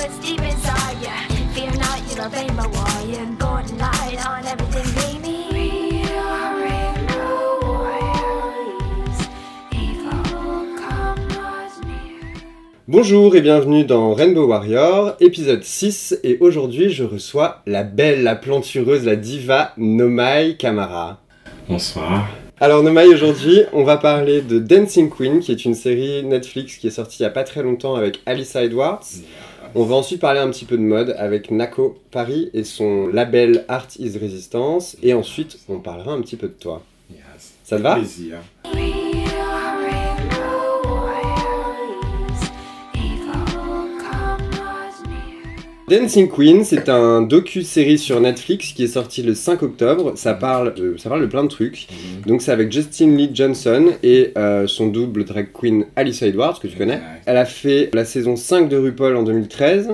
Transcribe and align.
that's 0.00 0.18
deep 0.20 0.40
inside 0.40 0.96
ya. 1.02 1.12
Fear 1.52 1.76
not, 1.76 2.00
you're 2.08 2.24
a 2.24 2.28
rainbow 2.30 2.68
warrior, 2.72 3.26
golden 3.38 3.76
light 3.78 4.26
on 4.26 4.46
everything. 4.46 5.10
Bonjour 12.88 13.36
et 13.36 13.40
bienvenue 13.40 13.84
dans 13.84 14.14
Rainbow 14.14 14.48
Warrior, 14.48 15.14
épisode 15.20 15.62
6, 15.62 16.18
et 16.24 16.38
aujourd'hui 16.40 16.90
je 16.90 17.04
reçois 17.04 17.62
la 17.64 17.84
belle, 17.84 18.24
la 18.24 18.34
plantureuse, 18.34 19.04
la 19.04 19.14
diva 19.14 19.74
Nomai 19.76 20.56
Kamara. 20.58 21.20
Bonsoir. 21.68 22.28
Alors 22.58 22.82
Nomai, 22.82 23.06
aujourd'hui 23.06 23.60
on 23.72 23.84
va 23.84 23.96
parler 23.96 24.40
de 24.40 24.58
Dancing 24.58 25.08
Queen, 25.08 25.38
qui 25.38 25.52
est 25.52 25.64
une 25.64 25.74
série 25.74 26.24
Netflix 26.24 26.78
qui 26.78 26.88
est 26.88 26.90
sortie 26.90 27.18
il 27.20 27.22
y 27.22 27.26
a 27.26 27.30
pas 27.30 27.44
très 27.44 27.62
longtemps 27.62 27.94
avec 27.94 28.20
Alyssa 28.26 28.64
Edwards. 28.64 29.06
On 29.74 29.84
va 29.84 29.94
ensuite 29.94 30.20
parler 30.20 30.40
un 30.40 30.50
petit 30.50 30.64
peu 30.64 30.76
de 30.76 30.82
mode 30.82 31.14
avec 31.16 31.50
Nako 31.50 31.98
Paris 32.10 32.50
et 32.54 32.64
son 32.64 33.06
label 33.06 33.64
Art 33.68 33.88
is 33.98 34.18
Resistance, 34.18 34.96
et 35.02 35.14
ensuite 35.14 35.58
on 35.68 35.78
parlera 35.78 36.12
un 36.12 36.20
petit 36.20 36.36
peu 36.36 36.48
de 36.48 36.54
toi. 36.54 36.82
Yes. 37.10 37.54
Ça 37.62 37.76
te 37.76 37.82
va? 37.82 37.94
Plaisir. 37.94 38.38
Dancing 45.90 46.28
Queen, 46.28 46.62
c'est 46.62 46.88
un 46.88 47.20
docu-série 47.20 47.98
sur 47.98 48.20
Netflix 48.20 48.72
qui 48.72 48.84
est 48.84 48.86
sorti 48.86 49.24
le 49.24 49.34
5 49.34 49.60
octobre. 49.64 50.12
Ça 50.14 50.34
parle 50.34 50.72
de, 50.74 50.96
ça 50.96 51.08
parle 51.08 51.22
de 51.22 51.26
plein 51.26 51.42
de 51.42 51.48
trucs. 51.48 51.88
Mhm. 51.90 52.30
Donc 52.30 52.42
c'est 52.42 52.52
avec 52.52 52.70
Justin 52.70 53.16
Lee 53.16 53.28
Johnson 53.34 53.86
et 54.04 54.32
euh, 54.38 54.68
son 54.68 54.86
double 54.86 55.24
drag 55.24 55.48
queen 55.52 55.86
Alyssa 55.96 56.28
Edwards, 56.28 56.60
que 56.60 56.68
tu 56.68 56.76
connais. 56.76 57.00
Elle 57.26 57.36
a 57.36 57.44
fait 57.44 57.90
la 57.92 58.04
saison 58.04 58.36
5 58.36 58.68
de 58.68 58.76
RuPaul 58.76 59.16
en 59.16 59.24
2013, 59.24 59.88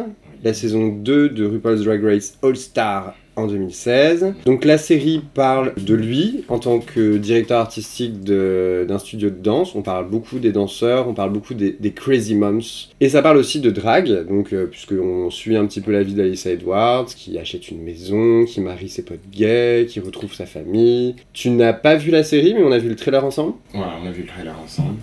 la 0.45 0.53
saison 0.53 0.89
2 0.89 1.31
de 1.31 1.47
RuPaul's 1.47 1.83
Drag 1.83 2.05
Race 2.05 2.37
All 2.43 2.57
Star 2.57 3.15
en 3.37 3.47
2016. 3.47 4.35
Donc 4.45 4.65
la 4.65 4.79
série 4.79 5.23
parle 5.35 5.75
de 5.77 5.95
lui 5.95 6.45
en 6.49 6.59
tant 6.59 6.79
que 6.79 7.17
directeur 7.19 7.61
artistique 7.61 8.25
d'un 8.25 8.99
studio 8.99 9.31
de 9.31 9.37
danse. 9.37 9.75
On 9.75 9.83
parle 9.83 10.09
beaucoup 10.09 10.39
des 10.39 10.53
danseurs, 10.53 11.09
on 11.09 11.15
parle 11.15 11.33
beaucoup 11.33 11.55
des, 11.55 11.77
Crazy 11.95 12.35
Moms. 12.35 12.89
Et 13.01 13.09
ça 13.09 13.23
parle 13.23 13.37
aussi 13.37 13.61
de 13.61 13.71
drague, 13.71 14.27
donc 14.27 14.53
euh, 14.53 14.67
puisqu'on 14.67 15.31
suit 15.31 15.57
un 15.57 15.67
petit 15.67 15.81
peu 15.81 15.93
la 15.93 16.03
vie 16.03 16.15
d'Alyssa 16.15 16.51
Edwards, 16.51 17.07
qui 17.07 17.39
achète 17.39 17.71
une 17.71 17.83
maison, 17.83 18.45
qui 18.45 18.61
marie 18.61 18.89
ses 18.89 19.03
potes 19.03 19.31
gays, 19.31 19.87
qui 19.89 20.01
retrouve 20.01 20.35
sa 20.35 20.47
famille. 20.47 21.15
Tu 21.33 21.51
n'as 21.51 21.73
pas 21.73 21.97
vu 21.97 22.11
la 22.11 22.25
série, 22.25 22.55
mais 22.55 22.63
on 22.63 22.73
a 22.73 22.79
vu 22.79 22.89
le 22.89 22.97
trailer 22.97 23.25
ensemble? 23.25 23.55
Voilà, 23.73 23.95
on 24.03 24.07
a 24.07 24.11
vu 24.11 24.23
le 24.23 24.29
trailer 24.29 24.55
ensemble. 24.63 24.97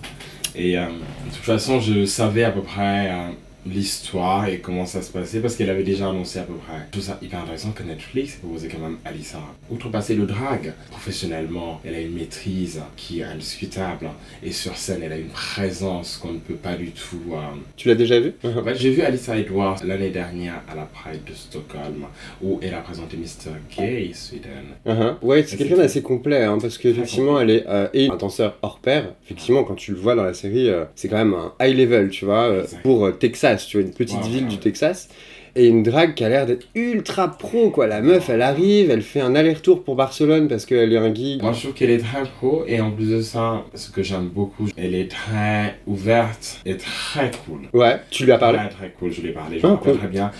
Et 0.56 0.78
euh, 0.78 0.86
de 0.86 1.34
toute 1.34 1.44
façon, 1.44 1.80
je 1.80 2.04
savais 2.04 2.44
à 2.44 2.50
peu 2.50 2.62
près 2.62 3.10
euh, 3.10 3.30
l'histoire 3.66 4.46
et 4.48 4.58
comment 4.58 4.86
ça 4.86 5.02
se 5.02 5.10
passait 5.10 5.40
parce 5.40 5.56
qu'elle 5.56 5.70
avait 5.70 5.82
déjà 5.82 6.08
annoncé 6.08 6.38
à 6.38 6.42
peu 6.42 6.54
près. 6.54 6.78
Je 6.86 6.90
trouve 6.92 7.02
ça 7.04 7.18
hyper 7.22 7.40
intéressant 7.40 7.70
que 7.72 7.82
Netflix 7.82 8.34
ait 8.34 8.38
proposé 8.38 8.68
quand 8.68 8.78
même 8.78 8.96
Alyssa. 9.04 9.38
Outrepasser 9.70 10.14
le 10.14 10.26
drag, 10.26 10.72
professionnellement, 10.90 11.80
elle 11.84 11.94
a 11.94 12.00
une 12.00 12.12
maîtrise 12.14 12.80
qui 12.96 13.20
est 13.20 13.24
indiscutable. 13.24 14.08
Et 14.42 14.52
sur 14.52 14.76
scène, 14.76 15.00
elle 15.02 15.12
a 15.12 15.16
une 15.18 15.28
présence 15.28 16.16
qu'on 16.16 16.32
ne 16.32 16.38
peut 16.38 16.54
pas 16.54 16.74
du 16.76 16.90
tout. 16.90 17.20
euh, 17.32 17.36
Tu 17.76 17.88
l'as 17.88 17.94
déjà 17.94 18.20
vu 18.20 18.32
En 18.44 18.62
fait, 18.64 18.74
j'ai 18.76 18.90
vu 18.90 19.02
Alyssa 19.02 19.36
Edwards 19.38 19.80
l'année 19.84 20.10
dernière 20.10 20.62
à 20.70 20.74
la 20.74 20.84
Pride 20.84 21.24
de 21.26 21.32
Stockholm 21.34 22.06
où 22.42 22.58
elle 22.62 22.74
a 22.74 22.80
présenté 22.80 23.16
Mr. 23.16 23.50
Gay 23.76 24.10
Sweden. 24.14 24.74
Uh-huh. 24.86 25.14
Ouais, 25.22 25.44
c'est 25.46 25.56
quelqu'un 25.56 25.76
d'assez 25.76 26.02
complet, 26.02 26.42
hein, 26.44 26.58
parce 26.60 26.78
qu'effectivement, 26.78 27.40
elle 27.40 27.50
est 27.50 27.64
euh, 27.66 27.88
et 27.94 28.08
un 28.10 28.16
danseur 28.16 28.58
hors 28.62 28.78
pair. 28.78 29.12
Effectivement, 29.24 29.64
quand 29.64 29.74
tu 29.74 29.92
le 29.92 29.98
vois 29.98 30.14
dans 30.14 30.24
la 30.24 30.34
série, 30.34 30.68
euh, 30.68 30.84
c'est 30.94 31.08
quand 31.08 31.16
même 31.16 31.34
un 31.34 31.52
high 31.60 31.76
level, 31.76 32.10
tu 32.10 32.24
vois, 32.24 32.44
euh, 32.44 32.64
pour 32.82 33.06
euh, 33.06 33.12
Texas, 33.54 33.66
tu 33.68 33.76
vois, 33.78 33.86
une 33.86 33.92
petite 33.94 34.16
Ouais, 34.22 34.28
ville 34.28 34.42
ouais, 34.44 34.48
du 34.48 34.54
ouais. 34.56 34.60
Texas. 34.60 35.08
Et 35.56 35.68
une 35.68 35.84
drague 35.84 36.14
qui 36.14 36.24
a 36.24 36.28
l'air 36.28 36.46
d'être 36.46 36.66
ultra 36.74 37.28
pro, 37.28 37.70
quoi. 37.70 37.86
La 37.86 38.00
meuf, 38.00 38.28
elle 38.28 38.42
arrive, 38.42 38.90
elle 38.90 39.02
fait 39.02 39.20
un 39.20 39.36
aller-retour 39.36 39.84
pour 39.84 39.94
Barcelone 39.94 40.48
parce 40.48 40.66
qu'elle 40.66 40.92
est 40.92 40.96
un 40.98 41.14
geek. 41.14 41.42
Moi, 41.42 41.52
je 41.52 41.60
trouve 41.60 41.74
qu'elle 41.74 41.90
est 41.90 41.98
très 41.98 42.24
pro 42.24 42.64
et 42.66 42.80
en 42.80 42.90
plus 42.90 43.08
de 43.10 43.22
ça, 43.22 43.62
ce 43.74 43.90
que 43.90 44.02
j'aime 44.02 44.28
beaucoup, 44.30 44.68
elle 44.76 44.96
est 44.96 45.08
très 45.08 45.76
ouverte 45.86 46.60
et 46.66 46.76
très 46.76 47.30
cool. 47.46 47.68
Ouais, 47.72 48.00
tu 48.10 48.24
lui 48.24 48.32
as 48.32 48.38
parlé. 48.38 48.58
Très 48.58 48.68
très 48.70 48.90
cool, 48.98 49.12
je 49.12 49.20
lui 49.20 49.28
ai 49.28 49.32
parlé, 49.32 49.60
je 49.60 49.66
Ah, 49.66 49.78
cool. 49.80 49.96
très 49.98 50.08
bien. 50.08 50.32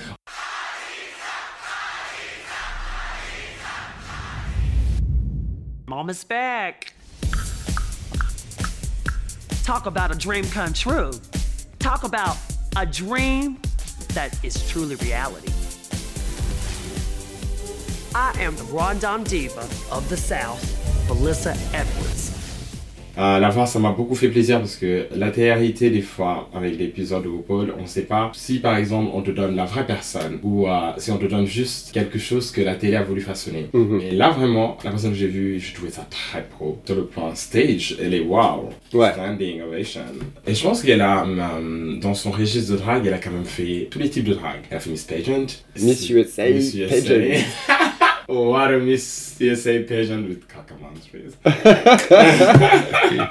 Mama's 5.86 6.24
back. 6.24 6.92
Talk 9.62 9.86
about 9.86 10.10
a 10.14 10.18
dream 10.18 10.44
come 10.46 10.72
true. 10.72 11.10
Talk 11.78 12.04
about 12.04 12.36
a 12.76 12.84
dream 12.84 13.58
that 14.14 14.36
is 14.44 14.68
truly 14.68 14.96
reality. 14.96 15.52
I 18.16 18.34
am 18.40 18.56
the 18.56 18.64
Rondon 18.64 19.22
Diva 19.24 19.68
of 19.92 20.08
the 20.08 20.16
South, 20.16 21.08
Melissa 21.08 21.56
Edwards. 21.72 22.43
Euh, 23.18 23.38
la 23.38 23.48
voir, 23.48 23.68
ça 23.68 23.78
m'a 23.78 23.92
beaucoup 23.92 24.14
fait 24.14 24.28
plaisir 24.28 24.58
parce 24.58 24.76
que 24.76 25.06
la 25.14 25.30
télé-réalité, 25.30 25.90
des 25.90 26.00
fois, 26.00 26.48
avec 26.54 26.78
l'épisode 26.78 27.24
de 27.24 27.28
RuPaul, 27.28 27.74
on 27.80 27.86
sait 27.86 28.02
pas 28.02 28.30
si 28.34 28.58
par 28.58 28.76
exemple 28.76 29.10
on 29.14 29.22
te 29.22 29.30
donne 29.30 29.54
la 29.56 29.64
vraie 29.64 29.86
personne 29.86 30.38
ou 30.42 30.66
euh, 30.66 30.90
si 30.98 31.10
on 31.10 31.18
te 31.18 31.26
donne 31.26 31.46
juste 31.46 31.92
quelque 31.92 32.18
chose 32.18 32.50
que 32.50 32.60
la 32.60 32.74
télé 32.74 32.96
a 32.96 33.02
voulu 33.02 33.20
façonner. 33.20 33.68
Mhm. 33.72 33.98
Mais 33.98 34.10
là, 34.12 34.30
vraiment, 34.30 34.76
la 34.84 34.90
personne 34.90 35.10
que 35.10 35.16
j'ai 35.16 35.28
vue, 35.28 35.60
je 35.60 35.74
trouvais 35.74 35.90
ça 35.90 36.06
très 36.10 36.42
pro. 36.42 36.78
Sur 36.84 36.96
le 36.96 37.04
plan 37.04 37.34
stage, 37.34 37.96
elle 38.02 38.14
est 38.14 38.20
wow. 38.20 38.70
Ouais. 38.92 39.12
Standing 39.12 39.62
ovation. 39.62 40.00
Et 40.46 40.54
je 40.54 40.62
pense 40.62 40.82
qu'elle 40.82 41.00
a, 41.00 41.24
euh, 41.24 41.96
dans 42.00 42.14
son 42.14 42.30
registre 42.30 42.72
de 42.72 42.78
drague, 42.78 43.06
elle 43.06 43.14
a 43.14 43.18
quand 43.18 43.30
même 43.30 43.44
fait 43.44 43.88
tous 43.90 43.98
les 43.98 44.10
types 44.10 44.24
de 44.24 44.34
drague. 44.34 44.62
Elle 44.70 44.76
a 44.76 44.80
fait 44.80 44.90
Miss 44.90 45.04
Pageant. 45.04 45.46
Miss 45.80 46.10
USA, 46.10 46.50
Miss 46.50 46.74
USA. 46.74 46.94
Pageant. 46.94 47.44
oh, 48.28 48.50
what 48.50 48.72
a 48.72 48.78
Miss 48.78 49.36
USA 49.40 49.82
Pageant 49.82 50.28
with 50.28 50.46
cockamamtries. 50.46 51.34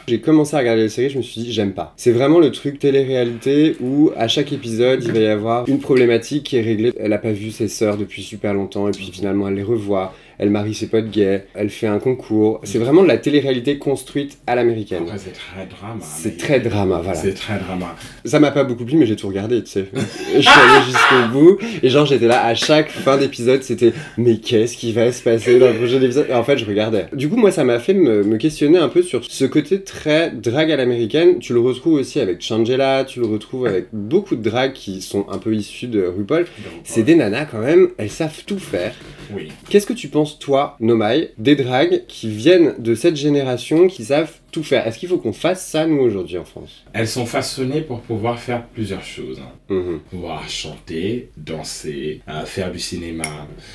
J'ai 0.08 0.20
commencé 0.22 0.56
à 0.56 0.60
regarder 0.60 0.84
la 0.84 0.90
série, 0.90 1.10
je 1.10 1.18
me 1.18 1.24
suis 1.24 1.42
dit, 1.42 1.52
j'aime 1.52 1.74
pas. 1.74 1.94
C'est 1.98 2.12
vraiment 2.12 2.40
le 2.40 2.52
truc 2.52 2.80
télé-réalité 2.80 3.76
où 3.80 4.12
à 4.16 4.28
chaque 4.28 4.52
épisode, 4.52 5.04
il 5.04 5.12
va 5.12 5.20
y 5.20 5.28
avoir 5.28 5.68
une 5.68 5.80
problématique 5.80 6.44
qui 6.44 6.58
est 6.58 6.62
réglée. 6.62 6.94
Elle 7.00 7.14
a 7.14 7.18
pas 7.18 7.32
vu 7.32 7.52
ses 7.52 7.68
sœurs 7.68 7.98
depuis 7.98 8.24
super 8.24 8.54
longtemps 8.54 8.88
et 8.88 8.92
puis 8.92 9.10
finalement 9.12 9.48
elle 9.48 9.56
les 9.56 9.64
revoit. 9.64 10.14
Elle 10.40 10.50
marie 10.50 10.74
ses 10.74 10.88
potes 10.88 11.10
gays, 11.10 11.46
elle 11.54 11.70
fait 11.70 11.88
un 11.88 12.00
concours. 12.00 12.60
C'est 12.64 12.80
vraiment 12.80 13.04
de 13.04 13.08
la 13.08 13.18
télé-réalité 13.18 13.78
construite 13.78 14.38
à 14.48 14.56
l'américaine. 14.56 15.04
Après, 15.04 15.18
c'est 15.18 15.34
très 15.34 15.66
drama. 15.66 16.02
C'est 16.02 16.38
très 16.38 16.60
drama, 16.60 17.02
voilà. 17.04 17.20
C'est 17.20 17.34
très 17.34 17.60
drama. 17.60 17.96
Ça 18.26 18.40
m'a 18.40 18.52
pas 18.52 18.64
beaucoup 18.64 18.86
plu, 18.86 18.98
mais 18.98 19.06
j'ai 19.06 19.16
tout 19.16 19.28
regardé, 19.28 19.64
tu 19.64 19.72
sais. 19.72 19.86
je 20.36 20.42
suis 20.42 20.50
allé 20.50 20.86
jusqu'au 20.86 21.32
bout, 21.32 21.58
et 21.82 21.90
genre 21.90 22.06
j'étais 22.06 22.28
là 22.28 22.46
à 22.46 22.56
chaque 22.56 22.90
fin 22.90 23.18
d'épisode, 23.18 23.64
c'était 23.64 23.94
mais 24.18 24.38
qu'est-ce 24.38 24.78
qui 24.78 24.92
va 24.92 25.12
se 25.12 25.22
passer 25.22 25.60
dans 25.60 25.68
le 25.68 25.76
prochain 25.76 26.02
épisode? 26.02 26.28
Et 26.30 26.34
en 26.34 26.44
fait, 26.44 26.58
je 26.58 26.66
regardais. 26.66 27.06
Du 27.14 27.30
coup, 27.30 27.38
moi, 27.38 27.52
ça 27.52 27.64
m'a 27.64 27.80
fait 27.80 27.94
me, 27.94 28.24
me 28.24 28.38
questionner 28.38 28.78
un 28.78 28.90
peu 28.90 29.02
sur 29.02 29.24
ce 29.24 29.46
côté 29.46 29.82
très 29.82 30.32
drague 30.32 30.72
à 30.72 30.76
l'américaine. 30.76 31.40
Tu 31.40 31.54
le 31.54 31.60
retrouves 31.60 31.94
aussi 31.94 32.20
avec 32.20 32.42
Changela, 32.42 33.04
tu 33.06 33.20
le 33.20 33.26
retrouves 33.26 33.66
avec 33.66 33.88
beaucoup 33.92 34.36
de 34.36 34.42
dragues 34.42 34.74
qui 34.74 35.02
sont 35.02 35.26
un 35.30 35.38
peu 35.38 35.54
issues 35.56 35.88
de 35.88 36.06
RuPaul. 36.06 36.46
C'est 36.84 37.04
des 37.04 37.16
nanas 37.16 37.46
quand 37.46 37.60
même, 37.60 37.90
elles 37.98 38.10
savent 38.10 38.44
tout 38.46 38.60
faire. 38.60 38.94
Oui. 39.34 39.50
Qu'est-ce 39.70 39.88
que 39.88 39.94
tu 39.94 40.08
penses, 40.08 40.23
toi, 40.26 40.76
Nomai, 40.80 41.34
des 41.38 41.56
dragues 41.56 42.04
qui 42.08 42.30
viennent 42.30 42.76
de 42.80 42.96
cette 42.96 43.16
génération 43.16 43.88
qui 43.88 44.06
savent 44.06 44.40
tout 44.54 44.64
faire 44.64 44.88
Est-ce 44.88 44.98
qu'il 45.00 45.10
faut 45.10 45.18
qu'on 45.18 45.34
fasse 45.34 45.66
ça, 45.68 45.86
nous, 45.86 46.00
aujourd'hui, 46.00 46.38
en 46.38 46.46
France? 46.46 46.86
Elles 46.94 47.08
sont 47.08 47.26
façonnées 47.26 47.82
pour 47.82 48.00
pouvoir 48.02 48.40
faire 48.40 48.66
plusieurs 48.68 49.04
choses. 49.04 49.40
hein. 49.40 49.52
Mhm. 49.74 50.00
Pouvoir 50.10 50.48
chanter, 50.48 51.30
danser, 51.36 52.22
euh, 52.30 52.46
faire 52.46 52.72
du 52.72 52.80
cinéma. 52.80 53.24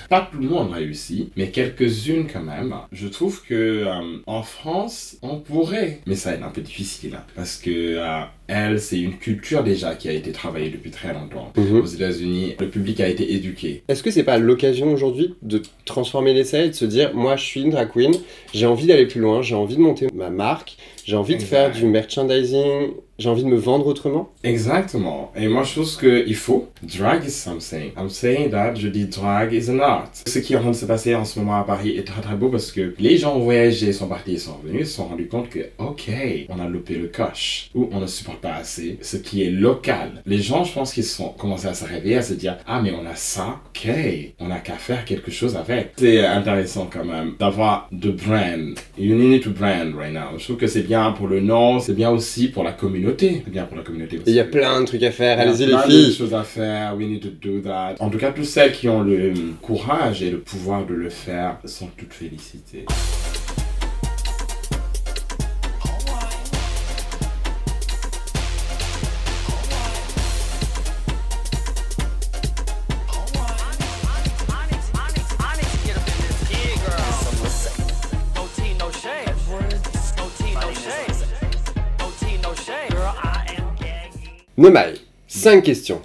Pas 0.08 0.28
tout 0.30 0.38
le 0.38 0.48
monde 0.48 0.72
réussit, 0.72 1.30
mais 1.36 1.48
quelques-unes 1.50 2.26
quand 2.32 2.42
même. 2.42 2.74
Je 2.92 3.08
trouve 3.08 3.42
que 3.44 3.54
euh, 3.86 4.18
en 4.26 4.42
France, 4.42 5.16
on 5.22 5.38
pourrait, 5.40 6.00
mais 6.06 6.14
ça 6.14 6.34
est 6.34 6.42
un 6.42 6.50
peu 6.50 6.60
difficile 6.60 7.16
hein, 7.16 7.24
parce 7.34 7.56
que 7.56 7.70
euh, 7.70 8.20
elle, 8.46 8.80
c'est 8.80 9.00
une 9.00 9.16
culture 9.18 9.64
déjà 9.64 9.94
qui 9.96 10.08
a 10.08 10.12
été 10.12 10.30
travaillée 10.32 10.70
depuis 10.70 10.90
très 10.90 11.12
longtemps. 11.12 11.52
Mhm. 11.56 11.80
Aux 11.80 11.86
États-Unis, 11.86 12.54
le 12.60 12.68
public 12.68 13.00
a 13.00 13.08
été 13.08 13.32
éduqué. 13.34 13.82
Est-ce 13.88 14.02
que 14.02 14.10
c'est 14.10 14.22
pas 14.22 14.38
l'occasion 14.38 14.92
aujourd'hui 14.92 15.34
de 15.42 15.60
transformer 15.84 16.32
l'essai 16.34 16.66
et 16.66 16.68
de 16.68 16.74
se 16.74 16.84
dire 16.84 17.12
moi 17.14 17.34
je 17.36 17.44
suis 17.44 17.62
une 17.62 17.70
drag 17.70 17.90
queen, 17.92 18.14
j'ai 18.54 18.66
envie 18.66 18.86
d'aller 18.86 19.06
plus 19.06 19.20
loin, 19.20 19.42
j'ai 19.42 19.54
envie 19.56 19.76
de 19.76 19.80
monter 19.80 20.06
ma 20.14 20.30
marque, 20.30 20.67
j'ai 21.04 21.16
envie 21.16 21.36
de 21.36 21.42
faire 21.42 21.72
du 21.72 21.86
merchandising, 21.86 22.92
j'ai 23.18 23.28
envie 23.28 23.42
de 23.42 23.48
me 23.48 23.56
vendre 23.56 23.88
autrement 23.88 24.30
Exactement. 24.44 25.32
Et 25.34 25.48
moi, 25.48 25.64
je 25.64 25.72
trouve 25.72 25.98
qu'il 25.98 26.36
faut. 26.36 26.68
Drag 26.82 27.24
is 27.24 27.32
something. 27.32 27.90
I'm 27.96 28.08
saying 28.08 28.50
that. 28.50 28.76
Je 28.76 28.86
dis 28.86 29.06
drag 29.06 29.52
is 29.52 29.68
an 29.68 29.80
art. 29.80 30.10
Ce 30.24 30.38
qui 30.38 30.52
est 30.52 30.56
en 30.56 30.60
train 30.60 30.70
de 30.70 30.76
se 30.76 30.86
passer 30.86 31.16
en 31.16 31.24
ce 31.24 31.40
moment 31.40 31.56
à 31.56 31.64
Paris 31.64 31.96
est 31.96 32.06
très 32.06 32.20
très 32.20 32.36
beau 32.36 32.48
parce 32.48 32.70
que 32.70 32.94
les 33.00 33.16
gens 33.16 33.36
ont 33.36 33.40
voyagé, 33.40 33.92
sont 33.92 34.06
partis, 34.06 34.38
sont 34.38 34.56
revenus, 34.62 34.88
se 34.88 34.96
sont 34.96 35.08
rendus 35.08 35.26
compte 35.26 35.48
que, 35.48 35.58
ok, 35.78 36.10
on 36.48 36.60
a 36.60 36.68
loupé 36.68 36.94
le 36.94 37.08
coche. 37.08 37.70
Ou 37.74 37.88
on 37.90 37.98
ne 37.98 38.06
supporte 38.06 38.38
pas 38.38 38.54
assez 38.54 38.98
ce 39.02 39.16
qui 39.16 39.42
est 39.42 39.50
local. 39.50 40.22
Les 40.24 40.38
gens, 40.38 40.62
je 40.62 40.72
pense 40.72 40.92
qu'ils 40.92 41.02
sont 41.02 41.30
commencé 41.30 41.66
à 41.66 41.74
se 41.74 41.84
réveiller, 41.84 42.18
à 42.18 42.22
se 42.22 42.34
dire, 42.34 42.58
ah, 42.68 42.80
mais 42.80 42.92
on 42.92 43.04
a 43.04 43.16
ça, 43.16 43.60
ok, 43.70 43.90
on 44.38 44.46
n'a 44.46 44.60
qu'à 44.60 44.74
faire 44.74 45.04
quelque 45.04 45.32
chose 45.32 45.56
avec. 45.56 45.94
C'est 45.96 46.24
intéressant 46.24 46.88
quand 46.88 47.04
même 47.04 47.34
d'avoir 47.40 47.88
de 47.90 48.12
brand. 48.12 48.78
You 48.96 49.16
need 49.16 49.42
to 49.42 49.50
brand 49.50 49.94
right 49.96 50.12
now. 50.12 50.38
Je 50.38 50.44
trouve 50.44 50.56
que 50.56 50.68
c'est 50.68 50.82
bien 50.82 51.10
pour 51.10 51.26
le 51.26 51.40
nom, 51.40 51.80
c'est 51.80 51.94
bien 51.94 52.10
aussi 52.10 52.46
pour 52.46 52.62
la 52.62 52.70
communauté 52.72 53.07
communauté. 53.12 53.42
Bien 53.46 53.64
pour 53.64 53.76
la 53.76 53.82
communauté 53.82 54.20
il 54.26 54.32
y 54.34 54.40
a 54.40 54.44
plein 54.44 54.80
de 54.80 54.86
trucs 54.86 55.02
à 55.02 55.10
faire, 55.10 55.36
Il 55.38 55.44
y 55.44 55.46
a 55.46 55.48
allez-y 55.50 55.66
les 55.66 55.72
plein 55.72 55.86
de 55.86 55.90
filles. 55.90 56.12
choses 56.14 56.34
à 56.34 56.42
faire. 56.42 56.96
We 56.96 57.06
need 57.06 57.22
to 57.22 57.28
do 57.30 57.60
that. 57.60 57.96
En 58.00 58.10
tout 58.10 58.18
cas, 58.18 58.32
toutes 58.32 58.44
celles 58.44 58.72
qui 58.72 58.88
ont 58.88 59.02
le 59.02 59.32
courage 59.62 60.22
et 60.22 60.30
le 60.30 60.38
pouvoir 60.40 60.86
de 60.86 60.94
le 60.94 61.10
faire 61.10 61.58
sont 61.64 61.88
toutes 61.96 62.12
félicitées. 62.12 62.84
Nomai, 84.58 84.94
5 85.28 85.62
questions. 85.62 86.02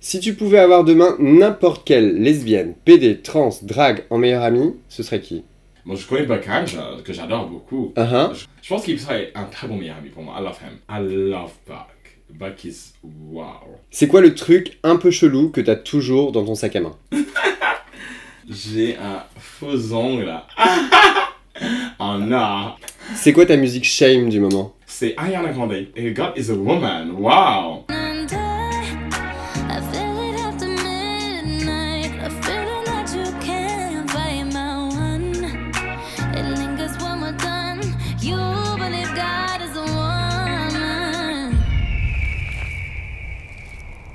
Si 0.00 0.18
tu 0.18 0.32
pouvais 0.32 0.58
avoir 0.60 0.82
demain 0.82 1.14
n'importe 1.18 1.86
quelle 1.86 2.22
lesbienne, 2.22 2.72
PD, 2.86 3.20
trans, 3.20 3.50
drague 3.60 4.04
en 4.08 4.16
meilleure 4.16 4.44
amie, 4.44 4.76
ce 4.88 5.02
serait 5.02 5.20
qui? 5.20 5.44
Bon, 5.84 5.94
je 5.94 6.06
connais 6.06 6.26
je- 6.26 7.02
que 7.02 7.12
j'adore 7.12 7.48
beaucoup. 7.50 7.92
Uh 7.94 8.00
-huh. 8.00 8.34
Je, 8.34 8.46
je 8.62 8.68
pense 8.70 8.82
qu'il 8.82 8.98
serait 8.98 9.30
un 9.34 9.44
très 9.44 9.68
bon 9.68 9.76
meilleur 9.76 9.98
ami 9.98 10.08
pour 10.08 10.22
moi. 10.22 10.34
I 10.38 10.42
love 10.42 10.56
him. 10.62 10.78
I 10.88 11.02
love 11.30 11.52
Buck. 11.66 11.92
Buck 12.30 12.64
is 12.64 12.94
wow. 13.04 13.76
C'est 13.90 14.08
quoi 14.08 14.22
le 14.22 14.34
truc 14.34 14.78
un 14.82 14.96
peu 14.96 15.10
chelou 15.10 15.50
que 15.50 15.60
t'as 15.60 15.76
toujours 15.76 16.32
dans 16.32 16.46
ton 16.46 16.54
sac 16.54 16.76
à 16.76 16.80
main? 16.80 16.96
J'ai 18.48 18.96
un 18.96 19.22
faux 19.38 19.92
ongle. 19.92 20.32
en 22.06 22.32
or. 22.32 22.78
C'est 23.14 23.32
quoi 23.32 23.46
ta 23.46 23.56
musique 23.56 23.84
shame 23.84 24.28
du 24.28 24.40
moment? 24.40 24.74
C'est 24.86 25.14
Ariana 25.16 25.52
Grande. 25.52 25.74
Et 25.94 26.12
God 26.12 26.32
is 26.36 26.50
a 26.50 26.54
woman. 26.54 27.12
Wow. 27.18 27.84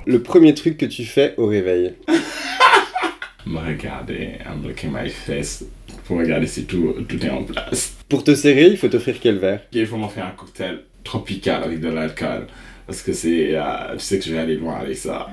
Le 0.04 0.20
premier 0.20 0.52
truc 0.52 0.76
que 0.76 0.84
tu 0.84 1.04
fais 1.04 1.34
au 1.38 1.46
réveil? 1.46 1.94
Me 3.46 3.58
regarder, 3.58 4.38
I'm 4.44 4.62
looking 4.62 4.90
my 4.92 5.08
face. 5.08 5.64
Pour 6.12 6.20
regarder 6.20 6.46
si 6.46 6.66
tout, 6.66 6.94
tout 7.08 7.24
est 7.24 7.30
en 7.30 7.42
place. 7.42 7.96
Pour 8.06 8.22
te 8.22 8.34
serrer, 8.34 8.66
il 8.66 8.76
faut 8.76 8.88
t'offrir 8.88 9.16
quel 9.18 9.38
verre? 9.38 9.60
Il 9.72 9.86
faut 9.86 9.96
m'en 9.96 10.10
faire 10.10 10.26
un 10.26 10.32
cocktail 10.32 10.80
tropical 11.02 11.64
avec 11.64 11.80
de 11.80 11.88
l'alcool. 11.88 12.48
Parce 12.86 13.00
que 13.00 13.14
c'est. 13.14 13.56
euh, 13.56 13.94
tu 13.94 14.00
sais 14.00 14.18
que 14.18 14.24
je 14.26 14.32
vais 14.34 14.40
aller 14.40 14.56
loin 14.56 14.74
avec 14.78 14.94
ça. 14.94 15.28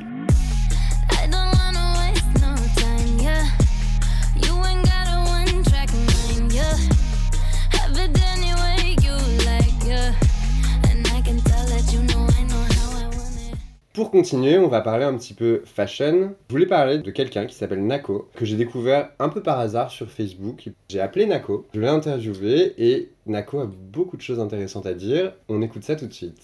Pour 14.10 14.22
continuer, 14.22 14.58
on 14.58 14.70
va 14.70 14.82
parler 14.82 15.06
un 15.06 15.16
petit 15.16 15.36
peu 15.36 15.62
fashion. 15.66 16.34
Je 16.48 16.52
voulais 16.52 16.66
parler 16.66 16.98
de 16.98 17.12
quelqu'un 17.12 17.46
qui 17.46 17.54
s'appelle 17.54 17.86
Nako, 17.86 18.28
que 18.34 18.44
j'ai 18.44 18.56
découvert 18.56 19.12
un 19.20 19.30
peu 19.30 19.44
par 19.44 19.60
hasard 19.60 19.92
sur 19.92 20.10
Facebook. 20.10 20.70
J'ai 20.90 21.00
appelé 21.00 21.28
Nako, 21.28 21.68
je 21.76 21.80
l'ai 21.80 21.90
interviewé 21.90 22.74
et 22.80 23.12
Nako 23.28 23.60
a 23.60 23.68
beaucoup 23.68 24.18
de 24.18 24.24
choses 24.24 24.40
intéressantes 24.40 24.88
à 24.88 24.96
dire. 24.96 25.34
On 25.48 25.62
écoute 25.62 25.84
ça 25.84 25.96
tout 25.96 26.08
de 26.08 26.14
suite. 26.14 26.42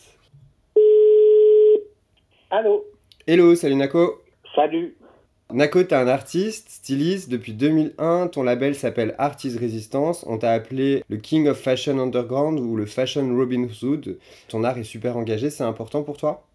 Allô, 2.52 2.86
Hello, 3.26 3.56
salut 3.56 3.74
Nako 3.74 4.22
salut. 4.56 4.96
Nako, 5.52 5.86
t'es 5.86 5.96
un 5.96 6.08
artiste, 6.08 6.70
styliste 6.70 7.32
depuis 7.32 7.54
2001. 7.54 8.28
Ton 8.28 8.44
label 8.44 8.76
s'appelle 8.76 9.16
Artist 9.18 9.60
Resistance. 9.60 10.24
On 10.28 10.38
t'a 10.38 10.52
appelé 10.52 11.04
le 11.10 11.18
King 11.18 11.48
of 11.48 11.60
Fashion 11.60 11.98
Underground 11.98 12.60
ou 12.60 12.76
le 12.76 12.86
Fashion 12.86 13.28
Robin 13.36 13.66
Hood. 13.82 14.20
Ton 14.50 14.64
art 14.64 14.78
est 14.78 14.84
super 14.84 15.18
engagé, 15.18 15.50
c'est 15.50 15.64
important 15.64 16.04
pour 16.04 16.18
toi? 16.18 16.46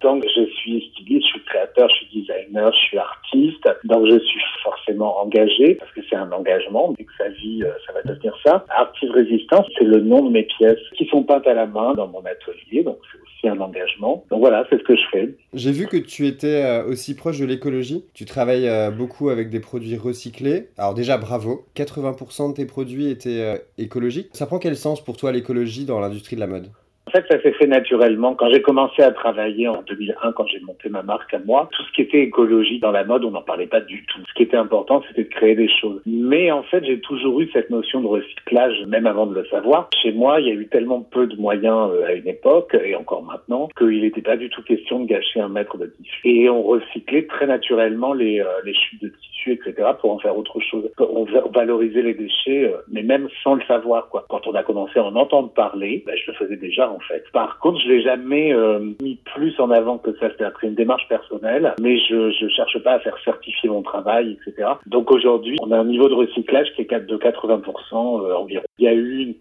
Donc 0.00 0.24
je 0.24 0.44
suis 0.44 0.90
styliste, 0.92 1.26
je 1.26 1.32
suis 1.32 1.44
créateur, 1.44 1.88
je 1.88 1.94
suis 1.94 2.20
designer, 2.20 2.72
je 2.72 2.78
suis 2.78 2.98
artiste. 2.98 3.68
Donc 3.84 4.06
je 4.06 4.18
suis 4.20 4.40
forcément 4.62 5.18
engagé 5.18 5.74
parce 5.74 5.90
que 5.92 6.00
c'est 6.08 6.16
un 6.16 6.30
engagement. 6.30 6.94
Dès 6.96 7.04
que 7.04 7.12
sa 7.18 7.28
vie, 7.30 7.64
euh, 7.64 7.72
ça 7.84 7.92
va 7.92 8.02
devenir 8.02 8.36
ça. 8.44 8.64
Artist 8.68 9.12
Résistance, 9.12 9.66
c'est 9.76 9.84
le 9.84 10.00
nom 10.00 10.24
de 10.24 10.30
mes 10.30 10.44
pièces 10.44 10.78
qui 10.96 11.06
sont 11.06 11.24
peintes 11.24 11.46
à 11.48 11.54
la 11.54 11.66
main 11.66 11.94
dans 11.94 12.06
mon 12.06 12.20
atelier. 12.20 12.84
Donc 12.84 12.98
c'est 13.10 13.18
aussi 13.20 13.56
un 13.56 13.60
engagement. 13.60 14.24
Donc 14.30 14.38
voilà, 14.38 14.64
c'est 14.70 14.78
ce 14.78 14.84
que 14.84 14.94
je 14.94 15.02
fais. 15.10 15.34
J'ai 15.52 15.72
vu 15.72 15.88
que 15.88 15.96
tu 15.96 16.28
étais 16.28 16.62
euh, 16.62 16.84
aussi 16.86 17.16
proche 17.16 17.40
de 17.40 17.46
l'écologie. 17.46 18.04
Tu 18.14 18.24
travailles 18.24 18.68
euh, 18.68 18.92
beaucoup 18.92 19.30
avec 19.30 19.50
des 19.50 19.60
produits 19.60 19.96
recyclés. 19.96 20.68
Alors 20.78 20.94
déjà, 20.94 21.18
bravo. 21.18 21.64
80% 21.74 22.50
de 22.50 22.54
tes 22.54 22.66
produits 22.66 23.10
étaient 23.10 23.62
écologiques. 23.78 24.28
Ça 24.32 24.46
prend 24.46 24.58
quel 24.58 24.76
sens 24.76 25.02
pour 25.02 25.16
toi 25.16 25.32
l'écologie 25.32 25.84
dans 25.84 25.98
l'industrie 25.98 26.36
de 26.36 26.40
la 26.40 26.46
mode? 26.46 26.68
En 27.08 27.10
fait, 27.10 27.24
ça 27.30 27.40
s'est 27.40 27.52
fait 27.52 27.66
naturellement. 27.66 28.34
Quand 28.34 28.50
j'ai 28.50 28.60
commencé 28.60 29.00
à 29.00 29.10
travailler 29.12 29.66
en 29.66 29.80
2001, 29.80 30.32
quand 30.32 30.46
j'ai 30.46 30.60
monté 30.60 30.90
ma 30.90 31.02
marque 31.02 31.32
à 31.32 31.38
moi, 31.38 31.66
tout 31.72 31.82
ce 31.84 31.92
qui 31.92 32.02
était 32.02 32.20
écologie 32.20 32.80
dans 32.80 32.90
la 32.90 33.02
mode, 33.02 33.24
on 33.24 33.30
n'en 33.30 33.40
parlait 33.40 33.66
pas 33.66 33.80
du 33.80 34.04
tout. 34.04 34.20
Ce 34.28 34.34
qui 34.34 34.42
était 34.42 34.58
important, 34.58 35.02
c'était 35.08 35.24
de 35.24 35.30
créer 35.30 35.54
des 35.54 35.70
choses. 35.70 36.02
Mais 36.04 36.50
en 36.50 36.62
fait, 36.64 36.84
j'ai 36.84 37.00
toujours 37.00 37.40
eu 37.40 37.48
cette 37.54 37.70
notion 37.70 38.02
de 38.02 38.06
recyclage, 38.06 38.84
même 38.88 39.06
avant 39.06 39.24
de 39.24 39.34
le 39.34 39.46
savoir. 39.46 39.88
Chez 40.02 40.12
moi, 40.12 40.38
il 40.42 40.48
y 40.48 40.50
a 40.50 40.52
eu 40.52 40.68
tellement 40.68 41.00
peu 41.00 41.26
de 41.26 41.36
moyens 41.36 41.92
euh, 41.92 42.08
à 42.08 42.12
une 42.12 42.28
époque, 42.28 42.76
et 42.84 42.94
encore 42.94 43.22
maintenant, 43.22 43.70
qu'il 43.78 44.02
n'était 44.02 44.20
pas 44.20 44.36
du 44.36 44.50
tout 44.50 44.62
question 44.62 45.00
de 45.00 45.06
gâcher 45.06 45.40
un 45.40 45.48
mètre 45.48 45.78
de 45.78 45.86
tissu. 45.86 46.20
Et 46.24 46.50
on 46.50 46.62
recyclait 46.62 47.26
très 47.26 47.46
naturellement 47.46 48.12
les, 48.12 48.42
euh, 48.42 48.44
les 48.66 48.74
chutes 48.74 49.00
de 49.00 49.08
tissu, 49.08 49.27
etc., 49.52 49.88
pour 50.00 50.12
en 50.12 50.18
faire 50.18 50.36
autre 50.36 50.58
chose. 50.60 50.88
On 50.98 51.24
va- 51.24 51.44
valorisait 51.52 52.02
les 52.02 52.14
déchets, 52.14 52.64
euh, 52.64 52.78
mais 52.88 53.02
même 53.02 53.28
sans 53.42 53.54
le 53.54 53.62
savoir, 53.62 54.08
quoi. 54.08 54.24
Quand 54.28 54.46
on 54.46 54.54
a 54.54 54.62
commencé 54.62 54.98
à 54.98 55.04
en 55.04 55.16
entendre 55.16 55.50
parler, 55.52 56.02
ben, 56.06 56.14
je 56.16 56.30
le 56.30 56.36
faisais 56.36 56.56
déjà, 56.56 56.90
en 56.90 57.00
fait. 57.00 57.24
Par 57.32 57.58
contre, 57.58 57.80
je 57.80 57.88
l'ai 57.88 58.02
jamais 58.02 58.52
euh, 58.52 58.78
mis 59.02 59.16
plus 59.34 59.58
en 59.60 59.70
avant 59.70 59.98
que 59.98 60.12
ça. 60.14 60.28
C'est-à-dire 60.30 60.56
une 60.62 60.74
démarche 60.74 61.06
personnelle, 61.08 61.74
mais 61.80 61.98
je 61.98 62.30
je 62.30 62.48
cherche 62.48 62.78
pas 62.82 62.92
à 62.92 62.98
faire 63.00 63.16
certifier 63.24 63.68
mon 63.68 63.82
travail, 63.82 64.36
etc. 64.46 64.68
Donc 64.86 65.10
aujourd'hui, 65.10 65.56
on 65.62 65.70
a 65.72 65.78
un 65.78 65.84
niveau 65.84 66.08
de 66.08 66.14
recyclage 66.14 66.72
qui 66.74 66.82
est 66.82 66.88
de 67.06 67.16
80% 67.16 68.20
euh, 68.24 68.34
environ. 68.34 68.64
Il 68.78 68.84
y 68.84 68.88
a 68.88 68.94
eu 68.94 69.34